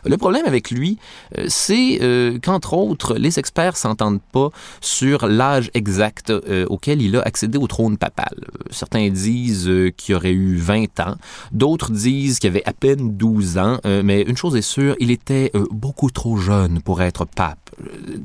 Le 0.07 0.17
problème 0.17 0.47
avec 0.47 0.71
lui, 0.71 0.97
euh, 1.37 1.45
c'est 1.49 1.99
euh, 2.00 2.39
qu'entre 2.43 2.73
autres, 2.73 3.17
les 3.17 3.39
experts 3.39 3.77
s'entendent 3.77 4.23
pas 4.33 4.49
sur 4.81 5.27
l'âge 5.27 5.71
exact 5.75 6.33
auquel 6.69 7.03
il 7.03 7.17
a 7.17 7.21
accédé 7.23 7.59
au 7.59 7.67
trône 7.67 7.97
papal. 7.97 8.35
Certains 8.71 9.09
disent 9.11 9.71
qu'il 9.97 10.15
aurait 10.15 10.33
eu 10.33 10.57
20 10.57 11.00
ans, 11.00 11.17
d'autres 11.53 11.91
disent 11.91 12.39
qu'il 12.39 12.49
avait 12.49 12.67
à 12.67 12.73
peine 12.73 13.17
12 13.17 13.59
ans, 13.59 13.79
mais 13.85 14.23
une 14.23 14.37
chose 14.37 14.57
est 14.57 14.62
sûre, 14.62 14.97
il 15.00 15.11
était 15.11 15.53
beaucoup 15.71 16.11
trop 16.11 16.37
jeune 16.37 16.81
pour 16.83 17.03
être 17.03 17.25
pape. 17.25 17.59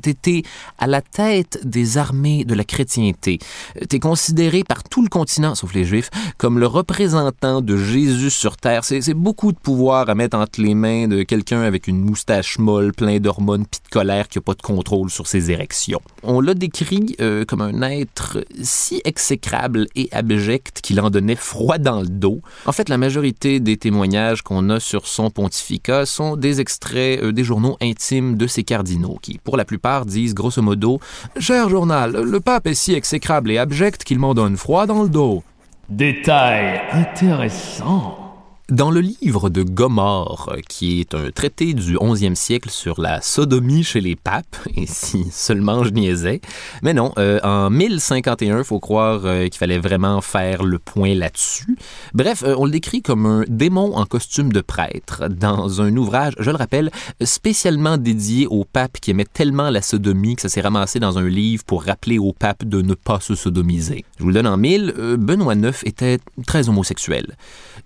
T'étais 0.02 0.42
à 0.78 0.86
la 0.86 1.00
tête 1.02 1.60
des 1.64 1.98
armées 1.98 2.44
de 2.44 2.54
la 2.54 2.64
chrétienté. 2.64 2.85
T'es 2.86 3.98
considéré 3.98 4.64
par 4.64 4.82
tout 4.84 5.02
le 5.02 5.08
continent, 5.08 5.54
sauf 5.54 5.74
les 5.74 5.84
Juifs, 5.84 6.10
comme 6.38 6.58
le 6.58 6.66
représentant 6.66 7.60
de 7.60 7.76
Jésus 7.76 8.30
sur 8.30 8.56
terre. 8.56 8.84
C'est 8.84 9.14
beaucoup 9.14 9.52
de 9.52 9.58
pouvoir 9.58 10.08
à 10.08 10.14
mettre 10.14 10.36
entre 10.36 10.60
les 10.60 10.74
mains 10.74 11.08
de 11.08 11.22
quelqu'un 11.22 11.62
avec 11.62 11.86
une 11.86 12.00
moustache 12.00 12.58
molle, 12.58 12.92
plein 12.92 13.18
d'hormones 13.18 13.66
pis 13.66 13.80
de 13.84 13.90
colère 13.90 14.28
qui 14.28 14.38
n'a 14.38 14.42
pas 14.42 14.54
de 14.54 14.62
contrôle 14.62 15.10
sur 15.10 15.26
ses 15.26 15.50
érections. 15.50 16.00
On 16.22 16.40
l'a 16.40 16.54
décrit 16.54 17.16
euh, 17.20 17.44
comme 17.44 17.60
un 17.60 17.82
être 17.82 18.44
si 18.62 19.00
exécrable 19.04 19.86
et 19.94 20.08
abject 20.12 20.80
qu'il 20.82 21.00
en 21.00 21.10
donnait 21.10 21.36
froid 21.36 21.78
dans 21.78 22.00
le 22.00 22.08
dos. 22.08 22.40
En 22.66 22.72
fait, 22.72 22.88
la 22.88 22.98
majorité 22.98 23.60
des 23.60 23.76
témoignages 23.76 24.42
qu'on 24.42 24.70
a 24.70 24.80
sur 24.80 25.06
son 25.06 25.30
pontificat 25.30 26.06
sont 26.06 26.36
des 26.36 26.60
extraits 26.60 27.22
euh, 27.22 27.32
des 27.32 27.44
journaux 27.44 27.76
intimes 27.80 28.36
de 28.36 28.46
ses 28.46 28.64
cardinaux 28.64 29.18
qui, 29.20 29.38
pour 29.38 29.56
la 29.56 29.64
plupart, 29.64 30.06
disent 30.06 30.34
grosso 30.34 30.62
modo 30.62 31.00
Cher 31.38 31.68
journal, 31.68 32.12
le 32.12 32.40
pape 32.40 32.66
est 32.66 32.74
si 32.76 32.94
exécrable 32.94 33.50
et 33.50 33.58
abject 33.58 34.04
qu'il 34.04 34.20
m'en 34.20 34.34
donne 34.34 34.56
froid 34.56 34.86
dans 34.86 35.02
le 35.02 35.08
dos. 35.08 35.42
Détail 35.88 36.80
intéressant. 36.92 38.25
Dans 38.72 38.90
le 38.90 38.98
livre 38.98 39.48
de 39.48 39.62
Gomorre, 39.62 40.56
qui 40.68 40.98
est 40.98 41.14
un 41.14 41.30
traité 41.30 41.72
du 41.72 41.94
11e 41.94 42.34
siècle 42.34 42.68
sur 42.68 43.00
la 43.00 43.20
sodomie 43.20 43.84
chez 43.84 44.00
les 44.00 44.16
papes, 44.16 44.56
et 44.76 44.86
si 44.88 45.24
seulement 45.30 45.84
je 45.84 45.90
niaisais, 45.90 46.40
mais 46.82 46.92
non, 46.92 47.12
euh, 47.16 47.38
en 47.44 47.70
1051, 47.70 48.64
faut 48.64 48.80
croire 48.80 49.20
euh, 49.24 49.44
qu'il 49.44 49.54
fallait 49.54 49.78
vraiment 49.78 50.20
faire 50.20 50.64
le 50.64 50.80
point 50.80 51.14
là-dessus. 51.14 51.78
Bref, 52.12 52.42
euh, 52.42 52.56
on 52.58 52.64
le 52.64 52.72
décrit 52.72 53.02
comme 53.02 53.24
un 53.24 53.44
démon 53.46 53.94
en 53.94 54.04
costume 54.04 54.52
de 54.52 54.62
prêtre 54.62 55.28
dans 55.28 55.80
un 55.80 55.96
ouvrage, 55.96 56.34
je 56.40 56.50
le 56.50 56.56
rappelle, 56.56 56.90
spécialement 57.22 57.98
dédié 57.98 58.48
au 58.48 58.64
pape 58.64 58.98
qui 59.00 59.12
aimait 59.12 59.26
tellement 59.32 59.70
la 59.70 59.80
sodomie 59.80 60.34
que 60.34 60.42
ça 60.42 60.48
s'est 60.48 60.60
ramassé 60.60 60.98
dans 60.98 61.18
un 61.18 61.28
livre 61.28 61.62
pour 61.62 61.84
rappeler 61.84 62.18
au 62.18 62.32
pape 62.32 62.64
de 62.64 62.82
ne 62.82 62.94
pas 62.94 63.20
se 63.20 63.36
sodomiser. 63.36 64.04
Je 64.18 64.24
vous 64.24 64.30
le 64.30 64.34
donne 64.34 64.48
en 64.48 64.56
mille, 64.56 64.92
Benoît 65.18 65.54
IX 65.54 65.84
était 65.84 66.18
très 66.48 66.68
homosexuel. 66.68 67.36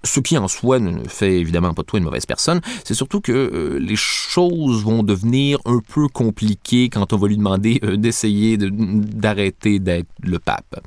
Ce 0.05 0.21
qui 0.21 0.39
en 0.39 0.49
soi 0.49 0.70
ne 0.79 1.09
fait 1.09 1.39
évidemment 1.39 1.75
pas 1.75 1.83
de 1.83 1.87
toi 1.87 1.99
une 1.99 2.05
mauvaise 2.05 2.27
personne, 2.27 2.61
c'est 2.85 2.95
surtout 2.95 3.21
que 3.21 3.33
euh, 3.33 3.79
les 3.79 3.97
choses 3.97 4.85
vont 4.85 5.03
devenir 5.03 5.59
un 5.65 5.81
peu 5.81 6.09
compliquées 6.09 6.89
quand 6.89 7.13
on 7.13 7.17
va 7.17 7.29
lui 7.29 7.37
demander 7.37 7.81
euh, 7.85 7.97
d'essayer 7.97 8.57
d'arrêter 8.59 9.79
d'être 9.79 10.09
le 10.23 10.39
pape. 10.39 10.81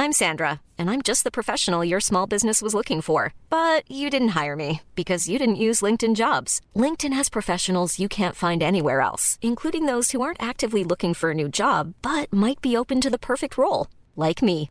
I'm 0.00 0.12
Sandra, 0.14 0.62
and 0.78 0.88
I'm 0.88 1.02
just 1.02 1.24
the 1.24 1.30
professional 1.30 1.84
your 1.84 2.00
small 2.00 2.26
business 2.26 2.62
was 2.62 2.74
looking 2.74 3.02
for. 3.02 3.34
But 3.50 3.82
you 3.86 4.08
didn't 4.08 4.28
hire 4.28 4.56
me 4.56 4.80
because 4.94 5.28
you 5.28 5.38
didn't 5.38 5.64
use 5.66 5.82
LinkedIn 5.82 6.14
jobs. 6.16 6.62
LinkedIn 6.74 7.12
has 7.12 7.28
professionals 7.28 7.98
you 7.98 8.08
can't 8.08 8.34
find 8.34 8.62
anywhere 8.62 9.02
else, 9.02 9.38
including 9.42 9.84
those 9.84 10.12
who 10.12 10.22
aren't 10.22 10.42
actively 10.42 10.84
looking 10.84 11.12
for 11.12 11.32
a 11.32 11.34
new 11.34 11.50
job, 11.50 11.92
but 12.00 12.32
might 12.32 12.62
be 12.62 12.78
open 12.78 13.02
to 13.02 13.10
the 13.10 13.18
perfect 13.18 13.58
role, 13.58 13.88
like 14.16 14.40
me. 14.40 14.70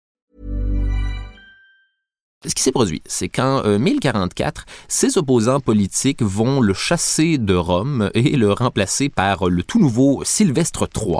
Ce 2.43 2.55
qui 2.55 2.63
s'est 2.63 2.71
produit, 2.71 3.03
c'est 3.05 3.29
qu'en 3.29 3.61
1044, 3.77 4.61
euh, 4.61 4.71
ses 4.87 5.19
opposants 5.19 5.59
politiques 5.59 6.23
vont 6.23 6.59
le 6.59 6.73
chasser 6.73 7.37
de 7.37 7.53
Rome 7.53 8.09
et 8.15 8.35
le 8.35 8.51
remplacer 8.51 9.09
par 9.09 9.47
le 9.47 9.61
tout 9.61 9.77
nouveau 9.77 10.23
Sylvestre 10.25 10.89
III. 10.95 11.17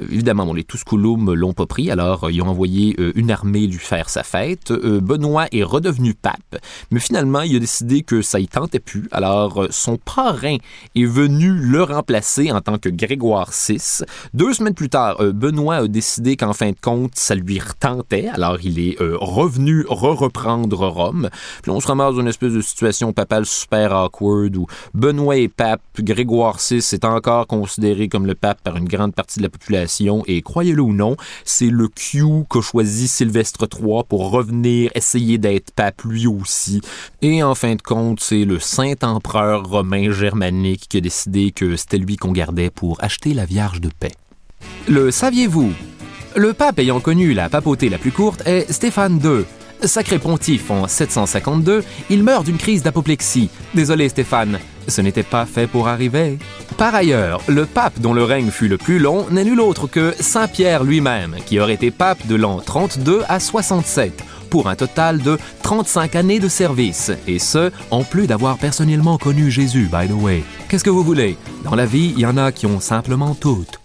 Euh, 0.00 0.06
évidemment, 0.10 0.52
les 0.52 0.64
Tusculum 0.64 1.32
l'ont 1.32 1.52
pas 1.52 1.66
pris, 1.66 1.92
alors 1.92 2.24
euh, 2.24 2.32
ils 2.32 2.42
ont 2.42 2.48
envoyé 2.48 2.96
une 3.14 3.30
armée 3.30 3.68
lui 3.68 3.78
faire 3.78 4.10
sa 4.10 4.24
fête. 4.24 4.72
Benoît 4.72 5.46
est 5.52 5.62
redevenu 5.62 6.14
pape, 6.14 6.56
mais 6.90 6.98
finalement, 6.98 7.42
il 7.42 7.54
a 7.54 7.60
décidé 7.60 8.02
que 8.02 8.20
ça 8.20 8.40
y 8.40 8.48
tentait 8.48 8.80
plus, 8.80 9.06
alors 9.12 9.68
son 9.70 9.96
parrain 9.96 10.56
est 10.96 11.04
venu 11.04 11.52
le 11.52 11.84
remplacer 11.84 12.50
en 12.50 12.60
tant 12.60 12.78
que 12.78 12.88
Grégoire 12.88 13.52
VI. 13.52 14.02
Deux 14.34 14.52
semaines 14.54 14.74
plus 14.74 14.88
tard, 14.88 15.18
Benoît 15.22 15.76
a 15.76 15.86
décidé 15.86 16.36
qu'en 16.36 16.52
fin 16.52 16.70
de 16.70 16.76
compte, 16.80 17.12
ça 17.14 17.36
lui 17.36 17.60
retentait, 17.60 18.26
alors 18.26 18.58
il 18.64 18.80
est 18.80 18.96
revenu 18.98 19.84
re-reprendre 19.88 20.47
rendre 20.48 20.86
Rome. 20.86 21.28
Puis 21.62 21.70
on 21.70 21.80
se 21.80 21.86
ramasse 21.86 22.14
dans 22.14 22.20
une 22.20 22.28
espèce 22.28 22.52
de 22.52 22.60
situation 22.60 23.12
papale 23.12 23.46
super 23.46 23.92
awkward 23.92 24.56
où 24.56 24.66
Benoît 24.94 25.36
est 25.36 25.48
pape, 25.48 25.82
Grégoire 25.98 26.58
VI 26.58 26.76
est 26.76 27.04
encore 27.04 27.46
considéré 27.46 28.08
comme 28.08 28.26
le 28.26 28.34
pape 28.34 28.60
par 28.62 28.76
une 28.76 28.88
grande 28.88 29.14
partie 29.14 29.38
de 29.38 29.44
la 29.44 29.50
population 29.50 30.22
et 30.26 30.42
croyez-le 30.42 30.82
ou 30.82 30.92
non, 30.92 31.16
c'est 31.44 31.70
le 31.70 31.88
Q 31.88 32.24
qu'a 32.48 32.60
choisi 32.60 33.08
Sylvestre 33.08 33.66
III 33.70 34.02
pour 34.08 34.30
revenir 34.30 34.90
essayer 34.94 35.38
d'être 35.38 35.72
pape 35.72 36.02
lui 36.04 36.26
aussi. 36.26 36.80
Et 37.22 37.42
en 37.42 37.54
fin 37.54 37.74
de 37.74 37.82
compte, 37.82 38.20
c'est 38.20 38.44
le 38.44 38.58
saint 38.58 38.94
empereur 39.02 39.64
romain 39.68 40.10
germanique 40.10 40.86
qui 40.88 40.98
a 40.98 41.00
décidé 41.00 41.50
que 41.50 41.76
c'était 41.76 41.98
lui 41.98 42.16
qu'on 42.16 42.32
gardait 42.32 42.70
pour 42.70 43.02
acheter 43.02 43.34
la 43.34 43.44
Vierge 43.44 43.80
de 43.80 43.90
paix. 43.98 44.12
Le 44.88 45.10
saviez-vous? 45.10 45.72
Le 46.36 46.52
pape 46.52 46.78
ayant 46.78 47.00
connu 47.00 47.34
la 47.34 47.48
papauté 47.48 47.88
la 47.88 47.98
plus 47.98 48.12
courte 48.12 48.42
est 48.46 48.70
Stéphane 48.70 49.20
II. 49.22 49.44
Sacré 49.82 50.18
pontife 50.18 50.70
en 50.70 50.88
752, 50.88 51.84
il 52.10 52.22
meurt 52.22 52.44
d'une 52.44 52.58
crise 52.58 52.82
d'apoplexie. 52.82 53.50
Désolé 53.74 54.08
Stéphane, 54.08 54.58
ce 54.88 55.00
n'était 55.00 55.22
pas 55.22 55.46
fait 55.46 55.66
pour 55.66 55.88
arriver. 55.88 56.38
Par 56.76 56.94
ailleurs, 56.94 57.40
le 57.46 57.64
pape 57.64 58.00
dont 58.00 58.12
le 58.12 58.24
règne 58.24 58.50
fut 58.50 58.68
le 58.68 58.76
plus 58.76 58.98
long 58.98 59.26
n'est 59.30 59.44
nul 59.44 59.60
autre 59.60 59.86
que 59.86 60.14
Saint 60.18 60.48
Pierre 60.48 60.84
lui-même, 60.84 61.36
qui 61.46 61.60
aurait 61.60 61.74
été 61.74 61.90
pape 61.90 62.26
de 62.26 62.34
l'an 62.34 62.60
32 62.64 63.22
à 63.28 63.40
67 63.40 64.24
pour 64.50 64.68
un 64.68 64.76
total 64.76 65.18
de 65.18 65.38
35 65.62 66.16
années 66.16 66.40
de 66.40 66.48
service, 66.48 67.12
et 67.26 67.38
ce, 67.38 67.70
en 67.90 68.02
plus 68.02 68.26
d'avoir 68.26 68.58
personnellement 68.58 69.18
connu 69.18 69.50
Jésus, 69.50 69.88
by 69.92 70.08
the 70.08 70.22
way. 70.22 70.42
Qu'est-ce 70.68 70.84
que 70.84 70.90
vous 70.90 71.02
voulez? 71.04 71.36
Dans 71.64 71.74
la 71.74 71.86
vie, 71.86 72.14
il 72.16 72.20
y 72.20 72.26
en 72.26 72.36
a 72.36 72.50
qui 72.50 72.66
ont 72.66 72.80
simplement 72.80 73.34
toutes. 73.34 73.80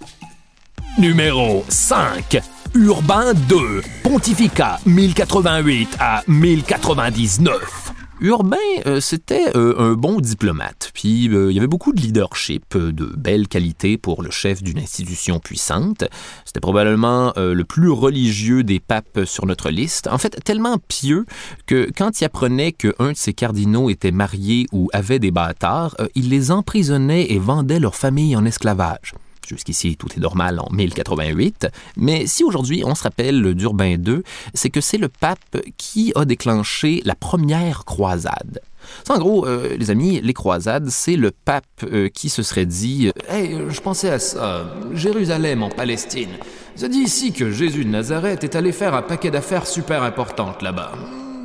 Numéro 0.97 1.65
5. 1.67 2.41
Urbain 2.75 3.33
II, 3.51 3.81
pontificat 4.01 4.79
1088 4.87 5.95
à 5.99 6.23
1099. 6.27 7.93
Urbain, 8.19 8.57
euh, 8.87 8.99
c'était 8.99 9.55
euh, 9.55 9.75
un 9.77 9.93
bon 9.93 10.19
diplomate, 10.19 10.89
puis 10.95 11.29
euh, 11.29 11.51
il 11.51 11.55
y 11.55 11.59
avait 11.59 11.67
beaucoup 11.67 11.93
de 11.93 12.01
leadership, 12.01 12.75
de 12.75 13.05
belles 13.15 13.47
qualités 13.47 13.99
pour 13.99 14.23
le 14.23 14.31
chef 14.31 14.63
d'une 14.63 14.79
institution 14.79 15.39
puissante. 15.39 16.05
C'était 16.45 16.61
probablement 16.61 17.33
le 17.35 17.63
plus 17.63 17.91
religieux 17.91 18.63
des 18.63 18.79
papes 18.79 19.19
sur 19.25 19.45
notre 19.45 19.69
liste. 19.69 20.07
En 20.07 20.17
fait, 20.17 20.43
tellement 20.43 20.79
pieux 20.79 21.25
que 21.67 21.91
quand 21.95 22.21
il 22.21 22.25
apprenait 22.25 22.71
qu'un 22.71 23.11
de 23.11 23.17
ses 23.17 23.33
cardinaux 23.33 23.91
était 23.91 24.11
marié 24.11 24.65
ou 24.71 24.89
avait 24.93 25.19
des 25.19 25.31
bâtards, 25.31 25.95
il 26.15 26.29
les 26.29 26.49
emprisonnait 26.49 27.31
et 27.31 27.37
vendait 27.37 27.79
leur 27.79 27.95
famille 27.95 28.35
en 28.35 28.45
esclavage. 28.45 29.13
Jusqu'ici, 29.47 29.95
tout 29.97 30.07
est 30.15 30.19
normal 30.19 30.59
en 30.59 30.69
1088. 30.71 31.67
Mais 31.97 32.27
si 32.27 32.43
aujourd'hui 32.43 32.83
on 32.85 32.95
se 32.95 33.03
rappelle 33.03 33.53
d'Urbain 33.53 33.95
II, 33.95 34.21
c'est 34.53 34.69
que 34.69 34.81
c'est 34.81 34.97
le 34.97 35.09
pape 35.09 35.57
qui 35.77 36.11
a 36.15 36.25
déclenché 36.25 37.01
la 37.05 37.15
première 37.15 37.85
croisade. 37.85 38.61
En 39.09 39.17
gros, 39.17 39.45
euh, 39.45 39.75
les 39.77 39.91
amis, 39.91 40.19
les 40.21 40.33
croisades, 40.33 40.89
c'est 40.89 41.15
le 41.15 41.31
pape 41.31 41.65
euh, 41.83 42.09
qui 42.09 42.29
se 42.29 42.43
serait 42.43 42.65
dit 42.65 43.11
Hey, 43.29 43.57
je 43.69 43.81
pensais 43.81 44.09
à 44.09 44.19
ça, 44.19 44.65
Jérusalem 44.93 45.63
en 45.63 45.69
Palestine. 45.69 46.31
Ça 46.75 46.87
dit 46.87 46.99
ici 46.99 47.33
que 47.33 47.51
Jésus 47.51 47.85
de 47.85 47.89
Nazareth 47.89 48.43
est 48.43 48.55
allé 48.55 48.71
faire 48.71 48.95
un 48.95 49.01
paquet 49.01 49.31
d'affaires 49.31 49.67
super 49.67 50.03
importantes 50.03 50.61
là-bas. 50.61 50.93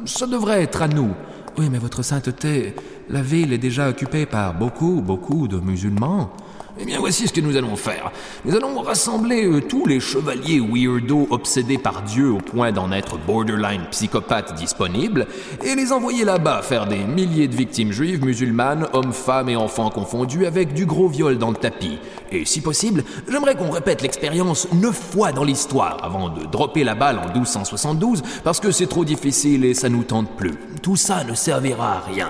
Ça 0.05 0.27
devrait 0.27 0.63
être 0.63 0.83
à 0.83 0.89
nous. 0.89 1.15
Oui, 1.59 1.69
mais 1.71 1.79
votre 1.79 2.03
sainteté, 2.03 2.75
la 3.09 3.21
ville 3.21 3.53
est 3.53 3.59
déjà 3.59 3.89
occupée 3.89 4.27
par 4.27 4.55
beaucoup, 4.55 5.03
beaucoup 5.03 5.49
de 5.49 5.59
musulmans. 5.59 6.31
Eh 6.81 6.85
bien, 6.85 7.01
voici 7.01 7.27
ce 7.27 7.33
que 7.33 7.41
nous 7.41 7.57
allons 7.57 7.75
faire. 7.75 8.13
Nous 8.45 8.55
allons 8.55 8.81
rassembler 8.81 9.47
euh, 9.47 9.61
tous 9.61 9.87
les 9.87 9.99
chevaliers 9.99 10.61
weirdo 10.61 11.27
obsédés 11.31 11.79
par 11.79 12.03
Dieu 12.03 12.31
au 12.31 12.39
point 12.39 12.71
d'en 12.71 12.93
être 12.93 13.19
borderline 13.19 13.83
psychopathes 13.91 14.55
disponibles 14.55 15.27
et 15.65 15.75
les 15.75 15.93
envoyer 15.93 16.25
là-bas 16.25 16.63
faire 16.63 16.87
des 16.87 16.99
milliers 16.99 17.49
de 17.49 17.57
victimes 17.57 17.91
juives, 17.91 18.25
musulmanes, 18.25 18.87
hommes, 18.93 19.13
femmes 19.13 19.49
et 19.49 19.57
enfants 19.57 19.91
confondus 19.91 20.47
avec 20.47 20.73
du 20.73 20.87
gros 20.87 21.09
viol 21.09 21.37
dans 21.37 21.51
le 21.51 21.57
tapis. 21.57 21.99
Et 22.31 22.45
si 22.45 22.61
possible, 22.61 23.03
j'aimerais 23.29 23.57
qu'on 23.57 23.71
répète 23.71 24.03
l'expérience 24.03 24.69
neuf 24.73 24.97
fois 24.97 25.33
dans 25.33 25.45
l'histoire 25.45 25.97
avant 26.05 26.29
de 26.29 26.47
dropper 26.47 26.85
la 26.85 26.95
balle 26.95 27.19
en 27.19 27.33
1272 27.33 28.23
parce 28.45 28.61
que 28.61 28.71
c'est 28.71 28.87
trop 28.87 29.05
difficile 29.05 29.65
et 29.65 29.75
ça 29.75 29.89
nous 29.89 30.05
tente 30.05 30.37
plus. 30.37 30.55
Tout 30.81 30.97
ça 30.97 31.25
ne 31.25 31.35
servira 31.35 31.97
à 31.97 32.01
rien. 32.01 32.29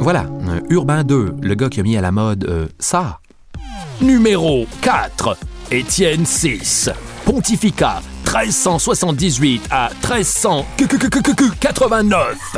Voilà, 0.00 0.26
Urbain 0.70 1.02
II, 1.08 1.32
le 1.40 1.54
gars 1.54 1.68
qui 1.68 1.80
a 1.80 1.82
mis 1.82 1.96
à 1.96 2.00
la 2.00 2.10
mode 2.10 2.44
euh, 2.48 2.66
ça. 2.78 3.20
Numéro 4.00 4.66
4. 4.82 5.36
Étienne 5.70 6.24
VI. 6.24 6.90
Pontificat 7.24 8.02
1378 8.24 9.68
à 9.70 9.90
1389. 9.90 12.56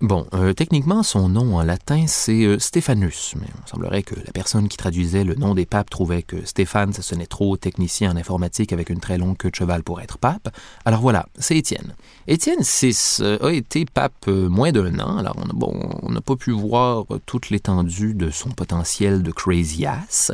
Bon, 0.00 0.26
euh, 0.34 0.52
techniquement, 0.52 1.02
son 1.02 1.30
nom 1.30 1.56
en 1.56 1.62
latin, 1.62 2.04
c'est 2.06 2.44
euh, 2.44 2.58
Stéphanus, 2.58 3.34
mais 3.40 3.46
il 3.46 3.70
semblerait 3.70 4.02
que 4.02 4.14
la 4.14 4.32
personne 4.32 4.68
qui 4.68 4.76
traduisait 4.76 5.24
le 5.24 5.34
nom 5.34 5.54
des 5.54 5.64
papes 5.64 5.88
trouvait 5.88 6.22
que 6.22 6.44
Stéphane, 6.44 6.92
ça 6.92 7.00
sonnait 7.00 7.24
trop 7.24 7.56
technicien 7.56 8.12
en 8.12 8.16
informatique 8.16 8.74
avec 8.74 8.90
une 8.90 9.00
très 9.00 9.16
longue 9.16 9.38
queue 9.38 9.50
de 9.50 9.54
cheval 9.54 9.82
pour 9.82 10.02
être 10.02 10.18
pape. 10.18 10.54
Alors 10.84 11.00
voilà, 11.00 11.24
c'est 11.38 11.56
Étienne. 11.56 11.94
Étienne 12.26 12.60
VI 12.60 12.94
euh, 13.20 13.38
a 13.40 13.52
été 13.52 13.86
pape 13.86 14.26
moins 14.26 14.72
d'un 14.72 14.98
an, 14.98 15.16
alors 15.16 15.36
on 15.38 15.46
bon, 15.56 15.72
on 16.02 16.10
n'a 16.10 16.20
pas 16.20 16.36
pu 16.36 16.50
voir 16.50 17.06
toute 17.24 17.48
l'étendue 17.48 18.12
de 18.12 18.28
son 18.28 18.50
potentiel 18.50 19.22
de 19.22 19.32
crazy 19.32 19.86
ass, 19.86 20.32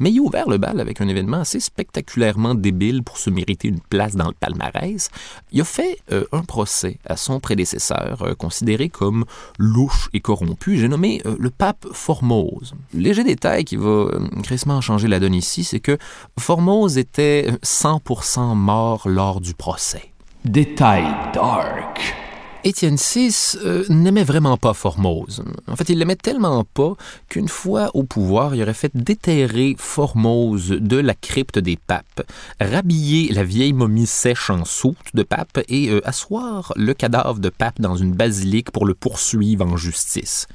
mais 0.00 0.10
il 0.10 0.18
a 0.18 0.22
ouvert 0.22 0.48
le 0.48 0.58
bal 0.58 0.80
avec 0.80 1.00
un 1.00 1.08
événement 1.08 1.40
assez 1.40 1.60
spectaculairement 1.60 2.54
débile 2.54 3.02
pour 3.02 3.18
se 3.18 3.30
mériter 3.30 3.68
une 3.68 3.80
place 3.80 4.16
dans 4.16 4.28
le 4.28 4.34
palmarès. 4.34 5.10
Il 5.52 5.60
a 5.60 5.64
fait 5.64 5.98
un 6.32 6.42
procès 6.42 6.98
à 7.06 7.16
son 7.16 7.40
prédécesseur, 7.40 8.36
considéré 8.38 8.88
comme 8.88 9.24
louche 9.58 10.08
et 10.12 10.20
corrompu, 10.20 10.76
j'ai 10.76 10.88
nommé 10.88 11.22
euh, 11.26 11.36
le 11.38 11.50
pape 11.50 11.86
Formose. 11.92 12.74
Léger 12.94 13.24
détail 13.24 13.64
qui 13.64 13.76
va 13.76 13.88
euh, 13.88 14.80
changer 14.80 15.08
la 15.08 15.20
donne 15.20 15.34
ici, 15.34 15.64
c'est 15.64 15.80
que 15.80 15.98
Formose 16.38 16.98
était 16.98 17.50
100% 17.62 18.54
mort 18.54 19.08
lors 19.08 19.40
du 19.40 19.54
procès. 19.54 20.12
Détail 20.44 21.04
dark. 21.34 22.25
Étienne 22.66 22.96
VI 22.96 23.32
euh, 23.64 23.84
n'aimait 23.88 24.24
vraiment 24.24 24.56
pas 24.56 24.74
Formose. 24.74 25.44
En 25.68 25.76
fait, 25.76 25.88
il 25.88 26.00
l'aimait 26.00 26.16
tellement 26.16 26.64
pas 26.64 26.96
qu'une 27.28 27.46
fois 27.46 27.92
au 27.94 28.02
pouvoir, 28.02 28.56
il 28.56 28.62
aurait 28.62 28.74
fait 28.74 28.90
déterrer 28.92 29.76
Formose 29.78 30.70
de 30.70 30.96
la 30.96 31.14
crypte 31.14 31.60
des 31.60 31.76
papes, 31.76 32.28
rhabiller 32.60 33.32
la 33.32 33.44
vieille 33.44 33.72
momie 33.72 34.08
sèche 34.08 34.50
en 34.50 34.64
soute 34.64 34.96
de 35.14 35.22
pape 35.22 35.60
et 35.68 35.90
euh, 35.90 36.00
asseoir 36.04 36.72
le 36.74 36.92
cadavre 36.92 37.38
de 37.38 37.50
pape 37.50 37.80
dans 37.80 37.94
une 37.94 38.14
basilique 38.14 38.72
pour 38.72 38.84
le 38.84 38.94
poursuivre 38.94 39.64
en 39.64 39.76
justice. 39.76 40.48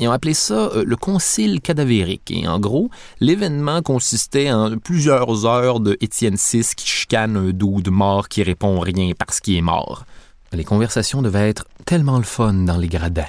Ils 0.00 0.08
ont 0.08 0.12
appelé 0.12 0.32
ça 0.32 0.70
euh, 0.74 0.84
le 0.86 0.96
concile 0.96 1.60
cadavérique. 1.60 2.30
Et 2.30 2.48
en 2.48 2.58
gros, 2.58 2.88
l'événement 3.20 3.82
consistait 3.82 4.50
en 4.50 4.78
plusieurs 4.78 5.44
heures 5.44 5.80
de 5.80 5.98
Étienne 6.00 6.36
VI 6.36 6.62
qui 6.74 6.86
chicane 6.86 7.36
un 7.36 7.52
de 7.52 7.90
mort 7.90 8.30
qui 8.30 8.42
répond 8.42 8.80
rien 8.80 9.12
parce 9.18 9.40
qu'il 9.40 9.56
est 9.56 9.60
mort. 9.60 10.06
Les 10.52 10.64
conversations 10.64 11.22
devaient 11.22 11.48
être 11.48 11.66
tellement 11.84 12.18
le 12.18 12.24
fun 12.24 12.52
dans 12.52 12.76
les 12.76 12.88
gradins. 12.88 13.24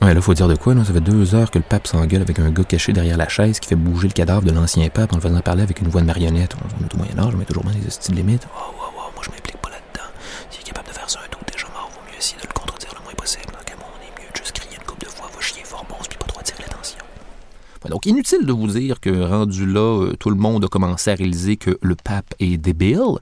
Ouais, 0.00 0.14
là, 0.14 0.20
faut 0.20 0.34
dire 0.34 0.48
de 0.48 0.56
quoi, 0.56 0.74
là? 0.74 0.84
Ça 0.84 0.92
fait 0.92 1.00
deux 1.00 1.34
heures 1.34 1.50
que 1.50 1.58
le 1.58 1.64
pape 1.64 1.86
s'engueule 1.86 2.22
avec 2.22 2.38
un 2.38 2.50
gars 2.50 2.64
caché 2.64 2.92
derrière 2.92 3.16
la 3.16 3.28
chaise 3.28 3.60
qui 3.60 3.68
fait 3.68 3.76
bouger 3.76 4.08
le 4.08 4.12
cadavre 4.12 4.42
de 4.42 4.50
l'ancien 4.50 4.88
pape 4.88 5.12
en 5.12 5.16
le 5.16 5.22
faisant 5.22 5.40
parler 5.40 5.62
avec 5.62 5.80
une 5.80 5.88
voix 5.88 6.00
de 6.00 6.06
marionnette. 6.06 6.56
On 6.80 6.84
est 6.84 6.94
au 6.94 6.96
Moyen-Âge, 6.96 7.36
met 7.36 7.44
toujours 7.44 7.64
bien 7.64 7.74
des 7.78 7.90
styles 7.90 8.14
limites. 8.14 8.46
Oh, 8.52 8.72
wow, 8.78 8.86
wow, 8.96 9.12
moi, 9.14 9.22
je 9.22 9.30
m'implique 9.30 9.58
pas 9.58 9.68
là-dedans. 9.68 10.08
S'il 10.50 10.60
est 10.60 10.64
capable 10.64 10.88
de 10.88 10.92
faire 10.94 11.10
ça 11.10 11.20
un 11.20 11.30
doute 11.30 11.46
déjà 11.52 11.66
mort, 11.68 11.90
vaut 11.94 12.00
mieux 12.10 12.18
essayer 12.18 12.40
de 12.40 12.46
le 12.48 12.52
contredire 12.52 12.90
le 12.96 13.04
moins 13.04 13.14
possible. 13.14 13.46
Donc, 13.46 13.76
on 13.78 14.00
est 14.02 14.22
mieux 14.24 14.30
de 14.32 14.36
juste 14.36 14.52
crier 14.52 14.76
une 14.76 14.84
coupe 14.84 15.00
de 15.00 15.08
fois, 15.08 15.30
va 15.32 15.40
chier 15.40 15.62
fort 15.64 15.84
bon, 15.88 15.96
puis 16.08 16.18
pas 16.18 16.26
trop 16.26 16.40
attirer 16.40 16.62
l'attention. 16.62 16.98
Ouais, 17.84 17.90
donc, 17.90 18.06
inutile 18.06 18.46
de 18.46 18.52
vous 18.52 18.66
dire 18.68 18.98
que, 18.98 19.10
rendu 19.10 19.66
là, 19.66 20.02
euh, 20.02 20.12
tout 20.18 20.30
le 20.30 20.36
monde 20.36 20.64
a 20.64 20.68
commencé 20.68 21.10
à 21.10 21.14
réaliser 21.14 21.56
que 21.56 21.78
le 21.80 21.94
pape 21.94 22.34
est 22.40 22.56
débile. 22.56 23.18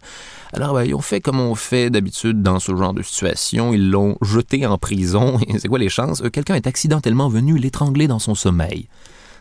Alors, 0.52 0.74
ben, 0.74 0.84
ils 0.84 0.94
ont 0.94 1.00
fait 1.00 1.20
comme 1.20 1.40
on 1.40 1.54
fait 1.54 1.90
d'habitude 1.90 2.42
dans 2.42 2.58
ce 2.58 2.74
genre 2.74 2.92
de 2.92 3.02
situation. 3.02 3.72
Ils 3.72 3.90
l'ont 3.90 4.16
jeté 4.22 4.66
en 4.66 4.78
prison. 4.78 5.38
Et 5.48 5.58
c'est 5.58 5.68
quoi 5.68 5.78
les 5.78 5.88
chances? 5.88 6.22
Euh, 6.22 6.30
quelqu'un 6.30 6.54
est 6.54 6.66
accidentellement 6.66 7.28
venu 7.28 7.56
l'étrangler 7.56 8.08
dans 8.08 8.18
son 8.18 8.34
sommeil. 8.34 8.88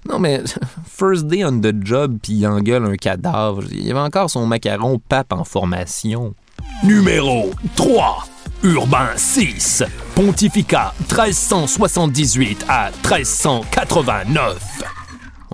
Non, 0.08 0.20
mais 0.20 0.44
first 0.86 1.28
day 1.28 1.44
on 1.44 1.60
the 1.60 1.74
job, 1.84 2.18
puis 2.22 2.34
il 2.34 2.48
engueule 2.48 2.86
un 2.86 2.96
cadavre. 2.96 3.64
Il 3.72 3.86
y 3.86 3.92
avait 3.92 4.00
encore 4.00 4.30
son 4.30 4.46
macaron 4.46 5.00
pape 5.00 5.34
en 5.34 5.44
formation. 5.44 6.36
Numéro 6.84 7.52
3. 7.76 8.26
Urbain 8.64 9.10
6. 9.16 9.84
Pontificat 10.16 10.94
1378 11.10 12.66
à 12.68 12.92
1389. 13.04 14.99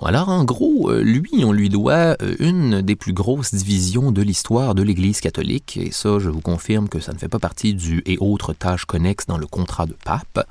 Alors, 0.02 0.28
en 0.28 0.44
gros, 0.44 0.90
euh, 0.90 1.02
lui, 1.02 1.44
on 1.44 1.52
lui 1.52 1.70
doit 1.70 2.16
euh, 2.20 2.34
une 2.38 2.82
des 2.82 2.96
plus 2.96 3.14
grosses 3.14 3.54
divisions 3.54 4.12
de 4.12 4.20
l'histoire 4.20 4.74
de 4.74 4.82
l'Église 4.82 5.20
catholique, 5.20 5.78
et 5.78 5.90
ça, 5.90 6.18
je 6.18 6.28
vous 6.28 6.42
confirme 6.42 6.88
que 6.88 7.00
ça 7.00 7.12
ne 7.12 7.18
fait 7.18 7.28
pas 7.28 7.38
partie 7.38 7.72
du 7.72 8.02
et 8.04 8.18
autres 8.20 8.52
tâches 8.52 8.84
connexes 8.84 9.26
dans 9.26 9.38
le 9.38 9.46
contrat 9.46 9.86
de 9.86 9.96
pape. 10.04 10.46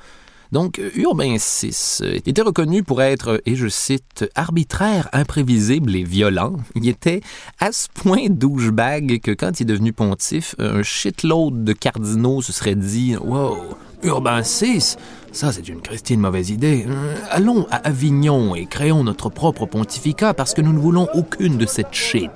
Donc, 0.52 0.80
euh, 0.80 0.90
Urbain 0.96 1.36
VI 1.38 2.02
était 2.26 2.42
reconnu 2.42 2.82
pour 2.82 3.04
être, 3.04 3.40
et 3.46 3.56
je 3.56 3.68
cite, 3.68 4.26
arbitraire, 4.34 5.10
imprévisible 5.14 5.96
et 5.96 6.04
violent. 6.04 6.54
Il 6.76 6.90
était 6.90 7.22
à 7.60 7.72
ce 7.72 7.88
point 7.94 8.28
douchebag 8.30 9.22
que 9.22 9.32
quand 9.32 9.60
il 9.60 9.64
est 9.64 9.66
devenu 9.66 9.94
pontife, 9.94 10.56
un 10.58 10.82
shitload 10.82 11.64
de 11.64 11.74
cardinaux 11.74 12.42
se 12.42 12.52
serait 12.52 12.76
dit 12.76 13.16
Wow, 13.16 13.58
Urbain 14.04 14.42
VI 14.42 14.96
Ça, 15.32 15.52
c'est 15.52 15.68
une 15.68 15.82
Christine 15.82 16.20
mauvaise 16.20 16.50
idée. 16.50 16.86
Euh, 16.88 17.16
allons 17.30 17.68
à 17.72 17.78
Avignon 17.88 18.56
et 18.56 18.66
créons 18.66 19.04
notre 19.04 19.30
propre 19.30 19.66
pontificat 19.66 20.34
parce 20.34 20.54
que 20.54 20.62
nous 20.62 20.74
ne 20.74 20.80
voulons 20.80 21.08
aucune 21.14 21.58
de 21.58 21.66
cette 21.66 21.94
shit. 21.94 22.32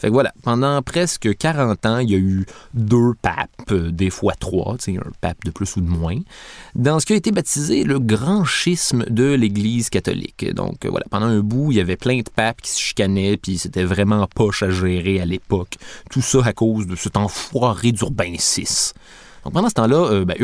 Fait 0.00 0.08
que 0.08 0.14
voilà, 0.14 0.32
pendant 0.42 0.80
presque 0.80 1.36
40 1.36 1.84
ans, 1.84 1.98
il 1.98 2.10
y 2.10 2.14
a 2.14 2.18
eu 2.18 2.46
deux 2.72 3.12
papes, 3.20 3.74
des 3.74 4.08
fois 4.08 4.32
trois, 4.32 4.78
tu 4.78 4.96
un 4.96 5.02
pape 5.20 5.44
de 5.44 5.50
plus 5.50 5.76
ou 5.76 5.82
de 5.82 5.90
moins, 5.90 6.16
dans 6.74 7.00
ce 7.00 7.04
qui 7.04 7.12
a 7.12 7.16
été 7.16 7.32
baptisé 7.32 7.84
le 7.84 7.98
grand 7.98 8.46
schisme 8.46 9.04
de 9.10 9.34
l'Église 9.34 9.90
catholique. 9.90 10.54
Donc 10.54 10.86
voilà, 10.86 11.04
pendant 11.10 11.26
un 11.26 11.40
bout, 11.40 11.70
il 11.72 11.76
y 11.76 11.80
avait 11.80 11.98
plein 11.98 12.16
de 12.20 12.30
papes 12.34 12.62
qui 12.62 12.70
se 12.70 12.80
chicanaient, 12.80 13.36
puis 13.36 13.58
c'était 13.58 13.84
vraiment 13.84 14.26
poche 14.26 14.62
à 14.62 14.70
gérer 14.70 15.20
à 15.20 15.26
l'époque. 15.26 15.76
Tout 16.10 16.22
ça 16.22 16.46
à 16.46 16.54
cause 16.54 16.86
de 16.86 16.96
cet 16.96 17.18
enfoiré 17.18 17.92
d'Urbain 17.92 18.32
VI. 18.38 18.94
Donc 19.44 19.54
pendant 19.54 19.68
ce 19.68 19.74
temps-là, 19.74 20.10
euh, 20.10 20.24
ben, 20.24 20.36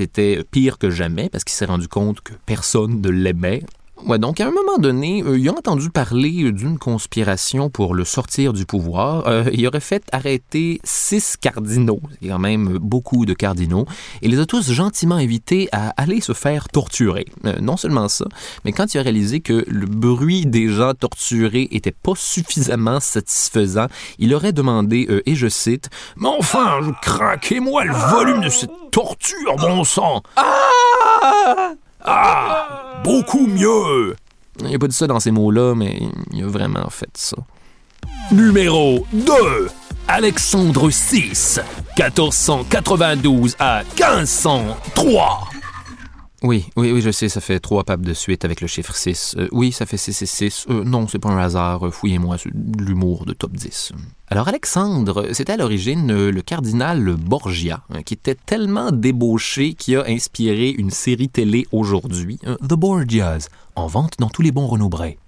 était 0.00 0.44
pire 0.50 0.78
que 0.78 0.90
jamais 0.90 1.28
parce 1.28 1.44
qu'il 1.44 1.54
s'est 1.54 1.66
rendu 1.66 1.88
compte 1.88 2.20
que 2.20 2.32
personne 2.46 3.00
ne 3.00 3.08
l'aimait. 3.08 3.62
Ouais, 4.06 4.18
donc 4.18 4.40
à 4.40 4.46
un 4.46 4.50
moment 4.50 4.78
donné, 4.78 5.22
euh, 5.22 5.38
il 5.38 5.50
entendu 5.50 5.90
parler 5.90 6.52
d'une 6.52 6.78
conspiration 6.78 7.68
pour 7.68 7.94
le 7.94 8.04
sortir 8.04 8.52
du 8.52 8.64
pouvoir. 8.64 9.26
Euh, 9.28 9.44
il 9.52 9.66
aurait 9.66 9.80
fait 9.80 10.02
arrêter 10.12 10.80
six 10.84 11.36
cardinaux, 11.36 12.00
il 12.22 12.28
y 12.28 12.30
a 12.30 12.38
même 12.38 12.78
beaucoup 12.78 13.26
de 13.26 13.34
cardinaux, 13.34 13.84
et 14.22 14.28
les 14.28 14.38
a 14.38 14.46
tous 14.46 14.72
gentiment 14.72 15.16
invités 15.16 15.68
à 15.72 15.90
aller 15.90 16.20
se 16.20 16.32
faire 16.32 16.68
torturer. 16.68 17.26
Euh, 17.44 17.58
non 17.60 17.76
seulement 17.76 18.08
ça, 18.08 18.24
mais 18.64 18.72
quand 18.72 18.94
il 18.94 18.98
a 18.98 19.02
réalisé 19.02 19.40
que 19.40 19.64
le 19.68 19.86
bruit 19.86 20.46
des 20.46 20.68
gens 20.68 20.94
torturés 20.94 21.68
était 21.70 21.92
pas 21.92 22.14
suffisamment 22.16 23.00
satisfaisant, 23.00 23.86
il 24.18 24.34
aurait 24.34 24.52
demandé, 24.52 25.22
et 25.26 25.34
je 25.34 25.48
cite, 25.48 25.90
Mais 26.16 26.28
enfin, 26.28 26.80
craquez-moi 27.02 27.84
le 27.84 27.92
volume 27.92 28.40
de 28.40 28.48
cette 28.48 28.70
torture, 28.90 29.56
bon 29.56 29.84
sang! 29.84 30.22
Ah! 30.36 31.74
Ah! 32.04 33.02
Beaucoup 33.04 33.46
mieux! 33.46 34.16
Il 34.60 34.70
n'a 34.70 34.78
pas 34.78 34.88
dit 34.88 34.96
ça 34.96 35.06
dans 35.06 35.20
ces 35.20 35.30
mots-là, 35.30 35.74
mais 35.74 36.00
il 36.32 36.44
a 36.44 36.46
vraiment 36.46 36.88
fait 36.90 37.10
ça. 37.14 37.36
Numéro 38.32 39.06
2. 39.12 39.32
Alexandre 40.08 40.88
VI, 40.88 41.60
1492 41.96 43.56
à 43.58 43.82
1503. 43.96 45.48
Oui, 46.42 46.70
oui, 46.76 46.90
oui, 46.90 47.02
je 47.02 47.10
sais, 47.10 47.28
ça 47.28 47.42
fait 47.42 47.60
trois 47.60 47.84
papes 47.84 48.00
de 48.00 48.14
suite 48.14 48.46
avec 48.46 48.62
le 48.62 48.66
chiffre 48.66 48.94
6. 48.94 49.34
Euh, 49.36 49.48
oui, 49.52 49.72
ça 49.72 49.84
fait 49.84 49.98
666. 49.98 50.66
Euh, 50.70 50.84
non, 50.84 51.06
c'est 51.06 51.18
pas 51.18 51.28
un 51.28 51.36
hasard. 51.36 51.86
Euh, 51.86 51.90
fouillez-moi 51.90 52.36
l'humour 52.78 53.26
de 53.26 53.34
top 53.34 53.52
10. 53.52 53.92
Alors, 54.28 54.48
Alexandre, 54.48 55.28
c'était 55.32 55.52
à 55.52 55.56
l'origine 55.58 56.30
le 56.30 56.40
cardinal 56.40 57.16
Borgia, 57.16 57.82
qui 58.06 58.14
était 58.14 58.36
tellement 58.36 58.90
débauché 58.90 59.74
qu'il 59.74 59.98
a 59.98 60.04
inspiré 60.06 60.70
une 60.70 60.90
série 60.90 61.28
télé 61.28 61.66
aujourd'hui, 61.72 62.38
The 62.44 62.74
Borgias, 62.74 63.48
en 63.74 63.86
vente 63.86 64.14
dans 64.18 64.28
tous 64.28 64.42
les 64.42 64.52
bons 64.52 64.66
Renault 64.66 64.88
Bray. 64.88 65.18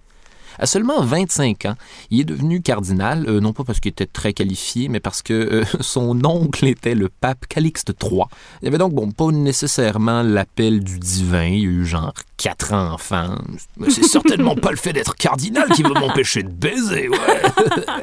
À 0.59 0.67
seulement 0.67 1.03
25 1.03 1.67
ans, 1.67 1.75
il 2.11 2.21
est 2.21 2.25
devenu 2.25 2.61
cardinal, 2.63 3.27
euh, 3.29 3.41
non 3.41 3.53
pas 3.53 3.65
parce 3.65 3.81
qu'il 3.81 3.91
était 3.91 4.07
très 4.07 4.33
qualifié, 4.33 4.89
mais 4.89 5.01
parce 5.01 5.23
que 5.23 5.33
euh, 5.33 5.65
son 5.81 6.25
oncle 6.25 6.67
était 6.67 6.95
le 6.95 7.09
pape 7.09 7.47
Calixte 7.49 7.93
III. 8.03 8.23
Il 8.63 8.69
avait 8.69 8.79
donc, 8.79 8.93
bon, 8.95 9.11
pas 9.11 9.31
nécessairement 9.31 10.23
l'appel 10.23 10.83
du 10.83 10.99
divin, 10.99 11.45
il 11.47 11.59
y 11.61 11.67
a 11.67 11.69
eu 11.69 11.87
genre 11.87 12.13
quatre 12.37 12.73
enfants. 12.73 13.39
Mais 13.77 13.91
c'est 13.91 14.03
certainement 14.05 14.55
pas 14.55 14.71
le 14.71 14.77
fait 14.77 14.93
d'être 14.93 15.15
cardinal 15.15 15.69
qui 15.71 15.83
va 15.83 15.91
m'empêcher 15.91 16.43
de 16.43 16.51
baiser, 16.51 17.09
ouais. 17.09 17.19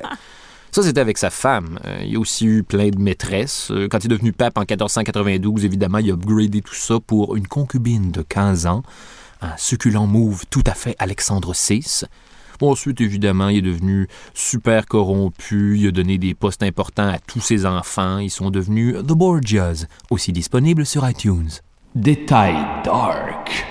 Ça, 0.71 0.83
c'était 0.83 1.01
avec 1.01 1.17
sa 1.17 1.31
femme. 1.31 1.79
Euh, 1.85 2.03
il 2.05 2.15
a 2.15 2.19
aussi 2.19 2.45
eu 2.45 2.61
plein 2.61 2.89
de 2.89 2.99
maîtresses. 2.99 3.71
Quand 3.89 4.03
il 4.03 4.05
est 4.05 4.15
devenu 4.15 4.33
pape 4.33 4.55
en 4.55 4.61
1492, 4.61 5.65
évidemment, 5.65 5.97
il 5.97 6.11
a 6.11 6.13
upgradé 6.13 6.61
tout 6.61 6.75
ça 6.75 6.99
pour 6.99 7.35
une 7.35 7.47
concubine 7.47 8.11
de 8.11 8.21
15 8.21 8.67
ans, 8.67 8.83
un 9.41 9.55
succulent 9.57 10.05
move 10.05 10.43
tout 10.49 10.63
à 10.65 10.73
fait 10.73 10.95
Alexandre 10.99 11.53
VI. 11.53 12.05
Ensuite, 12.61 12.99
évidemment, 13.01 13.49
il 13.49 13.59
est 13.59 13.61
devenu 13.61 14.07
super 14.33 14.85
corrompu, 14.85 15.77
il 15.77 15.87
a 15.87 15.91
donné 15.91 16.17
des 16.17 16.33
postes 16.33 16.61
importants 16.61 17.07
à 17.07 17.17
tous 17.17 17.39
ses 17.39 17.65
enfants, 17.65 18.17
ils 18.17 18.29
sont 18.29 18.51
devenus 18.51 18.95
The 18.95 19.13
Borgias, 19.13 19.85
aussi 20.09 20.33
disponibles 20.33 20.85
sur 20.85 21.07
iTunes. 21.07 21.49
Détail 21.95 22.55
dark. 22.83 23.65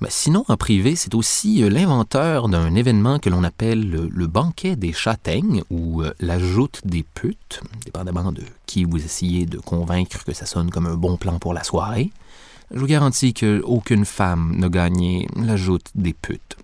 Mais 0.00 0.08
sinon, 0.10 0.44
en 0.48 0.58
privé, 0.58 0.94
c'est 0.94 1.14
aussi 1.14 1.62
euh, 1.62 1.70
l'inventeur 1.70 2.48
d'un 2.50 2.74
événement 2.74 3.18
que 3.18 3.30
l'on 3.30 3.42
appelle 3.42 3.90
le, 3.90 4.26
banquet 4.26 4.76
des 4.76 4.92
châtaignes 4.92 5.62
ou 5.70 6.02
euh, 6.02 6.12
la 6.20 6.38
joute 6.38 6.82
des 6.84 7.02
putes, 7.02 7.62
dépendamment 7.86 8.30
de 8.30 8.42
qui 8.66 8.84
vous 8.84 9.02
essayez 9.02 9.46
de 9.46 9.58
convaincre 9.58 10.22
que 10.24 10.34
ça 10.34 10.44
sonne 10.44 10.70
comme 10.70 10.86
un 10.86 10.96
bon 10.96 11.16
plan 11.16 11.38
pour 11.38 11.54
la 11.54 11.64
soirée. 11.64 12.10
Je 12.70 12.78
vous 12.78 12.86
garantis 12.86 13.32
qu'aucune 13.32 14.04
femme 14.04 14.54
n'a 14.56 14.68
gagné 14.68 15.28
la 15.34 15.56
joute 15.56 15.86
des 15.94 16.12
putes. 16.12 16.56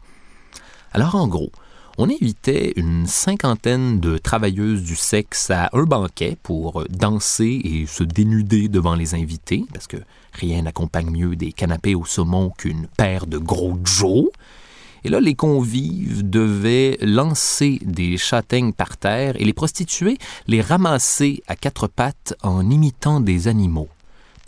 Alors 0.93 1.15
en 1.15 1.27
gros, 1.27 1.53
on 1.99 2.09
invitait 2.09 2.73
une 2.77 3.07
cinquantaine 3.07 4.01
de 4.01 4.19
travailleuses 4.19 4.83
du 4.83 4.97
sexe 4.97 5.51
à 5.51 5.69
un 5.73 5.85
banquet 5.85 6.37
pour 6.43 6.85
danser 6.89 7.61
et 7.65 7.87
se 7.87 8.03
dénuder 8.03 8.69
devant 8.69 8.95
les 8.95 9.15
invités, 9.15 9.65
parce 9.73 9.87
que 9.87 9.99
rien 10.33 10.63
n'accompagne 10.63 11.11
mieux 11.11 11.37
des 11.37 11.53
canapés 11.53 11.95
au 11.95 12.05
saumon 12.05 12.51
qu'une 12.51 12.87
paire 12.97 13.27
de 13.27 13.39
gros 13.39 13.79
Joe. 13.85 14.29
Et 15.05 15.09
là, 15.09 15.21
les 15.21 15.35
convives 15.35 16.29
devaient 16.29 16.97
lancer 17.01 17.81
des 17.85 18.17
châtaignes 18.17 18.73
par 18.73 18.97
terre 18.97 19.35
et 19.41 19.45
les 19.45 19.53
prostituées 19.53 20.17
les 20.47 20.61
ramasser 20.61 21.43
à 21.49 21.57
quatre 21.57 21.89
pattes 21.89 22.35
en 22.43 22.71
imitant 22.71 23.21
des 23.21 23.49
animaux. 23.49 23.89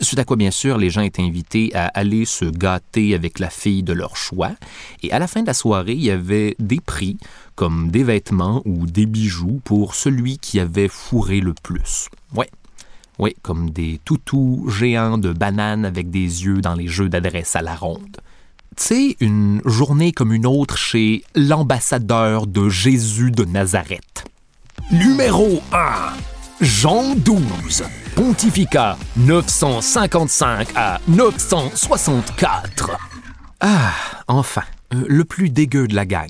Suite 0.01 0.19
à 0.19 0.25
quoi, 0.25 0.35
bien 0.35 0.51
sûr, 0.51 0.77
les 0.77 0.89
gens 0.89 1.01
étaient 1.01 1.21
invités 1.21 1.73
à 1.73 1.85
aller 1.87 2.25
se 2.25 2.45
gâter 2.45 3.15
avec 3.15 3.39
la 3.39 3.49
fille 3.49 3.83
de 3.83 3.93
leur 3.93 4.17
choix. 4.17 4.51
Et 5.03 5.11
à 5.11 5.19
la 5.19 5.27
fin 5.27 5.41
de 5.41 5.47
la 5.47 5.53
soirée, 5.53 5.93
il 5.93 6.03
y 6.03 6.11
avait 6.11 6.55
des 6.59 6.81
prix, 6.81 7.17
comme 7.55 7.91
des 7.91 8.03
vêtements 8.03 8.61
ou 8.65 8.87
des 8.87 9.05
bijoux 9.05 9.61
pour 9.63 9.95
celui 9.95 10.37
qui 10.37 10.59
avait 10.59 10.89
fourré 10.89 11.39
le 11.39 11.53
plus. 11.53 12.09
Ouais. 12.35 12.49
Oui, 13.17 13.33
comme 13.41 13.69
des 13.69 14.01
toutous 14.03 14.67
géants 14.69 15.17
de 15.17 15.31
bananes 15.31 15.85
avec 15.85 16.09
des 16.09 16.19
yeux 16.19 16.59
dans 16.59 16.73
les 16.73 16.89
jeux 16.89 17.07
d'adresse 17.07 17.55
à 17.55 17.61
la 17.61 17.75
ronde. 17.75 18.17
Tu 18.75 19.15
une 19.21 19.61
journée 19.63 20.11
comme 20.11 20.33
une 20.33 20.45
autre 20.45 20.77
chez 20.77 21.23
l'ambassadeur 21.33 22.45
de 22.45 22.67
Jésus 22.67 23.31
de 23.31 23.45
Nazareth. 23.45 24.25
Numéro 24.91 25.61
1. 25.71 26.13
Jean 26.59 27.15
XII, 27.15 27.85
pontificat 28.15 28.97
955 29.17 30.69
à 30.75 30.99
964. 31.07 32.91
Ah, 33.59 33.91
enfin, 34.27 34.63
euh, 34.93 35.03
le 35.07 35.25
plus 35.25 35.49
dégueu 35.49 35.87
de 35.87 35.95
la 35.95 36.05
gang. 36.05 36.29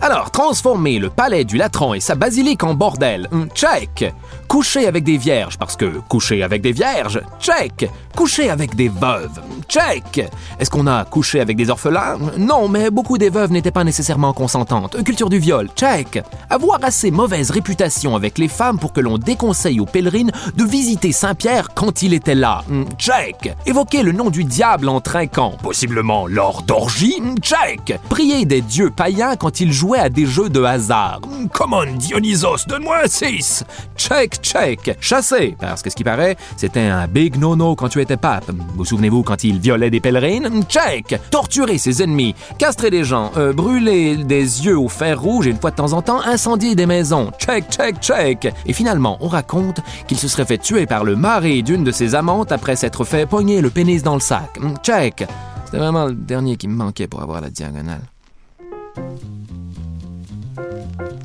Alors, 0.00 0.30
transformer 0.30 0.98
le 0.98 1.10
palais 1.10 1.44
du 1.44 1.56
Latran 1.56 1.94
et 1.94 2.00
sa 2.00 2.14
basilique 2.14 2.62
en 2.62 2.74
bordel, 2.74 3.28
check. 3.54 4.12
Coucher 4.48 4.86
avec 4.86 5.04
des 5.04 5.18
vierges, 5.18 5.58
parce 5.58 5.76
que 5.76 6.00
coucher 6.08 6.42
avec 6.42 6.62
des 6.62 6.72
vierges, 6.72 7.20
check. 7.38 7.88
Coucher 8.16 8.48
avec 8.48 8.74
des 8.74 8.88
veuves, 8.88 9.40
check. 9.68 10.26
Est-ce 10.58 10.70
qu'on 10.70 10.86
a 10.86 11.04
couché 11.04 11.40
avec 11.40 11.54
des 11.56 11.68
orphelins? 11.68 12.16
Non, 12.38 12.66
mais 12.66 12.90
beaucoup 12.90 13.18
des 13.18 13.28
veuves 13.28 13.52
n'étaient 13.52 13.70
pas 13.70 13.84
nécessairement 13.84 14.32
consentantes. 14.32 15.04
Culture 15.04 15.28
du 15.28 15.38
viol, 15.38 15.68
check. 15.76 16.22
Avoir 16.48 16.82
assez 16.82 17.10
mauvaise 17.10 17.50
réputation 17.50 18.16
avec 18.16 18.38
les 18.38 18.48
femmes 18.48 18.78
pour 18.78 18.94
que 18.94 19.02
l'on 19.02 19.18
déconseille 19.18 19.80
aux 19.80 19.86
pèlerines 19.86 20.32
de 20.56 20.64
visiter 20.64 21.12
Saint-Pierre 21.12 21.68
quand 21.74 22.00
il 22.00 22.14
était 22.14 22.34
là, 22.34 22.64
hum, 22.70 22.86
check. 22.96 23.54
Évoquer 23.66 24.02
le 24.02 24.12
nom 24.12 24.30
du 24.30 24.44
diable 24.44 24.88
en 24.88 25.02
trinquant, 25.02 25.56
possiblement 25.62 26.26
lors 26.26 26.62
d'orgie, 26.62 27.16
hum, 27.20 27.36
check. 27.40 27.98
Prier 28.08 28.46
des 28.46 28.62
dieux 28.62 28.90
païens 28.90 29.36
quand 29.36 29.60
ils 29.60 29.74
jouaient 29.74 29.98
à 29.98 30.08
des 30.08 30.24
jeux 30.26 30.48
de 30.48 30.62
hasard. 30.62 31.20
Come 31.52 31.84
Dionysos, 31.98 32.66
donne-moi 32.66 33.02
un 33.04 33.08
6. 33.08 33.64
Check, 33.96 34.37
check. 34.42 34.96
Chasser, 35.00 35.56
parce 35.60 35.82
que 35.82 35.90
ce 35.90 35.96
qui 35.96 36.04
paraît, 36.04 36.36
c'était 36.56 36.80
un 36.80 37.06
big 37.06 37.36
no-no 37.36 37.74
quand 37.76 37.88
tu 37.88 38.00
étais 38.00 38.16
pape. 38.16 38.50
Vous 38.74 38.84
souvenez-vous 38.84 39.22
quand 39.22 39.44
il 39.44 39.58
violait 39.58 39.90
des 39.90 40.00
pèlerines? 40.00 40.62
Check. 40.68 41.18
Torturer 41.30 41.78
ses 41.78 42.02
ennemis, 42.02 42.34
castrer 42.58 42.90
des 42.90 43.04
gens, 43.04 43.32
euh, 43.36 43.52
brûler 43.52 44.16
des 44.16 44.64
yeux 44.64 44.78
au 44.78 44.88
fer 44.88 45.20
rouge 45.20 45.46
et 45.46 45.50
une 45.50 45.60
fois 45.60 45.70
de 45.70 45.76
temps 45.76 45.92
en 45.92 46.02
temps 46.02 46.20
incendier 46.20 46.74
des 46.74 46.86
maisons. 46.86 47.30
Check, 47.38 47.70
check, 47.70 48.00
check. 48.00 48.52
Et 48.66 48.72
finalement, 48.72 49.18
on 49.20 49.28
raconte 49.28 49.80
qu'il 50.06 50.18
se 50.18 50.28
serait 50.28 50.44
fait 50.44 50.58
tuer 50.58 50.86
par 50.86 51.04
le 51.04 51.16
mari 51.16 51.62
d'une 51.62 51.84
de 51.84 51.92
ses 51.92 52.14
amantes 52.14 52.52
après 52.52 52.76
s'être 52.76 53.04
fait 53.04 53.26
pogner 53.26 53.60
le 53.60 53.70
pénis 53.70 54.02
dans 54.02 54.14
le 54.14 54.20
sac. 54.20 54.58
Check. 54.82 55.24
C'était 55.64 55.78
vraiment 55.78 56.06
le 56.06 56.14
dernier 56.14 56.56
qui 56.56 56.66
me 56.66 56.74
manquait 56.74 57.06
pour 57.06 57.22
avoir 57.22 57.40
la 57.40 57.50
diagonale. 57.50 58.02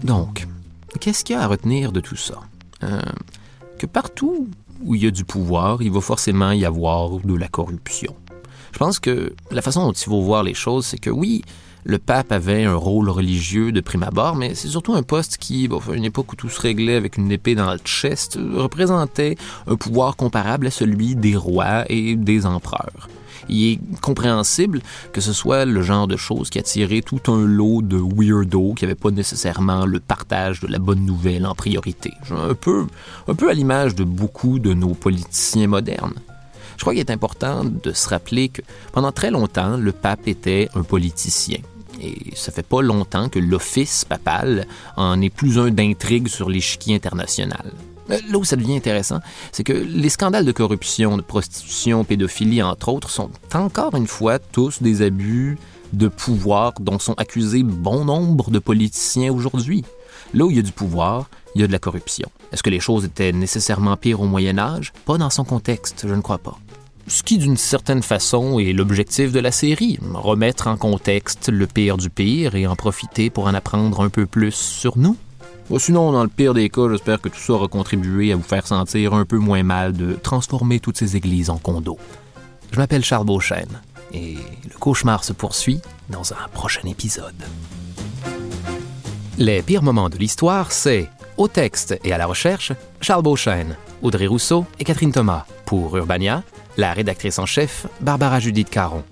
Donc, 0.04 0.48
qu'est-ce 1.00 1.24
qu'il 1.24 1.36
y 1.36 1.40
a 1.40 1.44
à 1.44 1.48
retenir 1.48 1.92
de 1.92 2.02
tout 2.02 2.18
ça? 2.18 2.36
Euh, 2.84 3.02
que 3.80 3.86
partout 3.86 4.48
où 4.84 4.96
il 4.96 5.04
y 5.04 5.08
a 5.08 5.12
du 5.12 5.26
pouvoir, 5.26 5.82
il 5.82 5.92
va 5.92 6.02
forcément 6.02 6.52
y 6.52 6.66
avoir 6.66 7.18
de 7.20 7.34
la 7.34 7.48
corruption. 7.48 8.16
Je 8.72 8.78
pense 8.78 9.00
que 9.00 9.34
la 9.52 9.62
façon 9.62 9.86
dont 9.86 9.92
il 9.92 10.04
faut 10.04 10.22
voir 10.22 10.44
les 10.44 10.54
choses, 10.54 10.86
c'est 10.86 10.98
que 10.98 11.10
oui, 11.10 11.44
le 11.86 12.00
pape 12.00 12.32
avait 12.32 12.64
un 12.64 12.76
rôle 12.76 13.10
religieux 13.10 13.72
de 13.72 13.82
prime 13.82 14.04
abord, 14.04 14.36
mais 14.36 14.56
c'est 14.56 14.70
surtout 14.70 14.94
un 14.94 15.04
poste 15.04 15.38
qui, 15.38 15.70
à 15.70 15.94
une 15.94 16.06
époque 16.06 16.32
où 16.34 16.36
tout 16.36 16.50
se 16.50 16.62
réglait 16.62 16.96
avec 16.96 17.18
une 17.18 17.32
épée 17.32 17.56
dans 17.56 17.72
le 17.72 17.80
chest, 17.84 18.40
représentait 18.56 19.36
un 19.68 19.76
pouvoir 19.76 20.16
comparable 20.16 20.68
à 20.68 20.72
celui 20.72 21.16
des 21.16 21.36
rois 21.36 21.84
et 21.90 22.16
des 22.16 22.46
empereurs. 22.46 23.10
Il 23.50 23.74
est 23.74 23.80
compréhensible 24.02 24.82
que 25.12 25.22
ce 25.22 25.34
soit 25.34 25.66
le 25.66 25.82
genre 25.82 26.08
de 26.08 26.18
choses 26.18 26.50
qui 26.50 26.60
attirait 26.60 27.02
tout 27.02 27.32
un 27.32 27.46
lot 27.46 27.82
de 27.82 27.98
weirdos 27.98 28.74
qui 28.76 28.86
n'avaient 28.86 28.96
pas 28.96 29.12
nécessairement 29.12 29.86
le 29.86 30.00
partage 30.00 30.60
de 30.60 30.68
la 30.68 30.80
bonne 30.80 31.06
nouvelle 31.06 31.46
en 31.46 31.56
priorité. 31.56 32.14
Un 32.32 32.54
peu, 32.54 32.88
un 33.28 33.36
peu 33.36 33.50
à 33.50 33.54
l'image 33.54 33.96
de 33.96 34.04
beaucoup 34.04 34.60
de 34.60 34.74
nos 34.74 34.94
politiciens 34.94 35.68
modernes. 35.68 36.16
Je 36.78 36.82
crois 36.82 36.94
qu'il 36.94 37.02
est 37.02 37.12
important 37.12 37.64
de 37.64 37.92
se 37.92 38.10
rappeler 38.10 38.50
que 38.50 38.62
pendant 38.92 39.12
très 39.12 39.32
longtemps, 39.32 39.78
le 39.78 39.92
pape 39.92 40.28
était 40.28 40.70
un 40.76 40.84
politicien. 40.84 41.60
Et 42.02 42.36
ça 42.36 42.52
fait 42.52 42.66
pas 42.66 42.82
longtemps 42.82 43.30
que 43.30 43.40
l'office 43.40 44.04
papal 44.04 44.68
en 44.98 45.22
est 45.22 45.30
plus 45.30 45.60
un 45.60 45.70
d'intrigue 45.70 46.28
sur 46.28 46.50
l'échiquier 46.50 46.96
international. 46.96 47.72
Euh, 48.10 48.20
là 48.30 48.38
où 48.38 48.44
ça 48.44 48.56
devient 48.56 48.76
intéressant, 48.76 49.20
c'est 49.52 49.64
que 49.64 49.74
les 49.74 50.10
scandales 50.10 50.46
de 50.46 50.52
corruption, 50.52 51.18
de 51.18 51.22
prostitution, 51.22 52.04
pédophilie, 52.04 52.62
entre 52.62 52.90
autres, 52.90 53.10
sont 53.10 53.30
encore 53.54 53.96
une 53.96 54.08
fois 54.08 54.40
tous 54.40 54.82
des 54.82 55.02
abus 55.02 55.58
de 55.94 56.08
pouvoir 56.08 56.74
dont 56.80 57.00
sont 57.00 57.14
accusés 57.14 57.64
bon 57.64 58.06
nombre 58.06 58.52
de 58.52 58.60
politiciens 58.60 59.32
aujourd'hui. 59.32 59.84
Là 60.34 60.46
où 60.46 60.52
il 60.52 60.58
y 60.58 60.60
a 60.60 60.64
du 60.64 60.72
pouvoir, 60.72 61.30
il 61.56 61.62
y 61.62 61.64
a 61.64 61.68
de 61.68 61.72
la 61.72 61.80
corruption. 61.80 62.30
Est-ce 62.52 62.64
que 62.64 62.72
les 62.72 62.80
choses 62.80 63.06
étaient 63.06 63.32
nécessairement 63.32 63.96
pires 63.98 64.22
au 64.22 64.26
Moyen 64.26 64.58
Âge? 64.58 64.92
Pas 65.06 65.18
dans 65.18 65.30
son 65.30 65.44
contexte, 65.44 66.06
je 66.08 66.14
ne 66.14 66.22
crois 66.22 66.40
pas. 66.40 66.58
Ce 67.08 67.22
qui, 67.22 67.38
d'une 67.38 67.58
certaine 67.58 68.02
façon, 68.02 68.60
est 68.60 68.72
l'objectif 68.72 69.32
de 69.32 69.40
la 69.40 69.52
série, 69.52 70.00
remettre 70.14 70.68
en 70.68 70.78
contexte 70.78 71.50
le 71.50 71.68
pire 71.68 71.98
du 71.98 72.10
pire 72.10 72.56
et 72.56 72.66
en 72.66 72.76
profiter 72.76 73.30
pour 73.30 73.46
en 73.46 73.54
apprendre 73.54 74.02
un 74.02 74.10
peu 74.10 74.26
plus 74.26 74.54
sur 74.54 74.98
nous. 74.98 75.18
Sinon, 75.78 76.12
dans 76.12 76.24
le 76.24 76.30
pire 76.30 76.54
des 76.54 76.70
cas, 76.70 76.90
j'espère 76.90 77.22
que 77.22 77.30
tout 77.30 77.40
ça 77.40 77.54
aura 77.54 77.68
contribué 77.68 78.32
à 78.32 78.36
vous 78.36 78.44
faire 78.44 78.68
sentir 78.68 79.14
un 79.14 79.26
peu 79.26 79.38
moins 79.38 79.64
mal 79.64 79.94
de 79.94 80.14
transformer 80.14 80.80
toutes 80.80 80.98
ces 80.98 81.16
églises 81.16 81.50
en 81.50 81.58
condos. 81.58 81.98
Je 82.72 82.78
m'appelle 82.78 83.04
Charles 83.04 83.26
Beauchesne 83.26 83.82
et 84.14 84.38
le 84.66 84.78
cauchemar 84.80 85.24
se 85.24 85.34
poursuit 85.34 85.82
dans 86.10 86.34
un 86.34 86.48
prochain 86.54 86.88
épisode. 86.88 87.34
Les 89.38 89.62
pires 89.62 89.84
moments 89.84 90.10
de 90.10 90.18
l'histoire, 90.18 90.72
c'est 90.72 91.10
au 91.38 91.48
texte 91.48 91.98
et 92.04 92.14
à 92.14 92.18
la 92.18 92.28
recherche, 92.28 92.72
Charles 93.02 93.24
Beauchesne, 93.24 93.76
Audrey 94.02 94.28
Rousseau 94.28 94.66
et 94.80 94.84
Catherine 94.84 95.12
Thomas. 95.12 95.46
Pour 95.66 95.98
Urbania, 95.98 96.44
la 96.78 96.94
rédactrice 96.94 97.40
en 97.40 97.46
chef, 97.46 97.88
Barbara 98.02 98.40
Judith 98.40 98.70
Caron. 98.70 99.04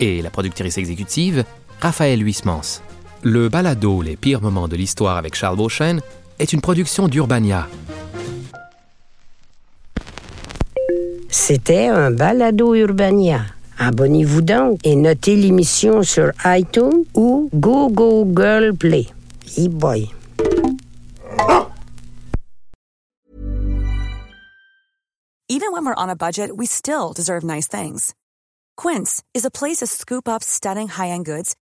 Et 0.00 0.22
la 0.22 0.30
productrice 0.30 0.78
exécutive, 0.78 1.44
Raphaël 1.80 2.24
Huismans. 2.24 2.82
Le 3.22 3.48
balado 3.48 4.00
Les 4.00 4.16
pires 4.16 4.40
moments 4.40 4.68
de 4.68 4.76
l'histoire 4.76 5.16
avec 5.16 5.34
Charles 5.34 5.56
Beauchesne 5.56 6.00
est 6.38 6.52
une 6.52 6.60
production 6.60 7.08
d'Urbania. 7.08 7.66
C'était 11.28 11.88
un 11.88 12.12
balado 12.12 12.74
Urbania. 12.74 13.40
Abonnez-vous 13.78 14.42
donc 14.42 14.78
et 14.84 14.94
notez 14.94 15.34
l'émission 15.34 16.02
sur 16.02 16.30
iTunes 16.44 17.04
ou 17.14 17.50
Google 17.52 18.74
Play. 18.78 19.06
E-boy. 19.56 20.08
Even 25.50 25.72
when 25.72 25.84
we're 25.84 25.94
on 25.96 26.08
a 26.08 26.14
budget, 26.14 26.56
we 26.56 26.66
still 26.66 27.12
deserve 27.14 27.42
nice 27.42 27.66
things. 27.66 28.14
Quince 28.76 29.22
is 29.34 29.44
a 29.44 29.50
place 29.50 29.78
to 29.78 29.86
scoop 29.86 30.28
up 30.28 30.42
stunning 30.42 30.88
high-end 30.88 31.24
goods 31.24 31.56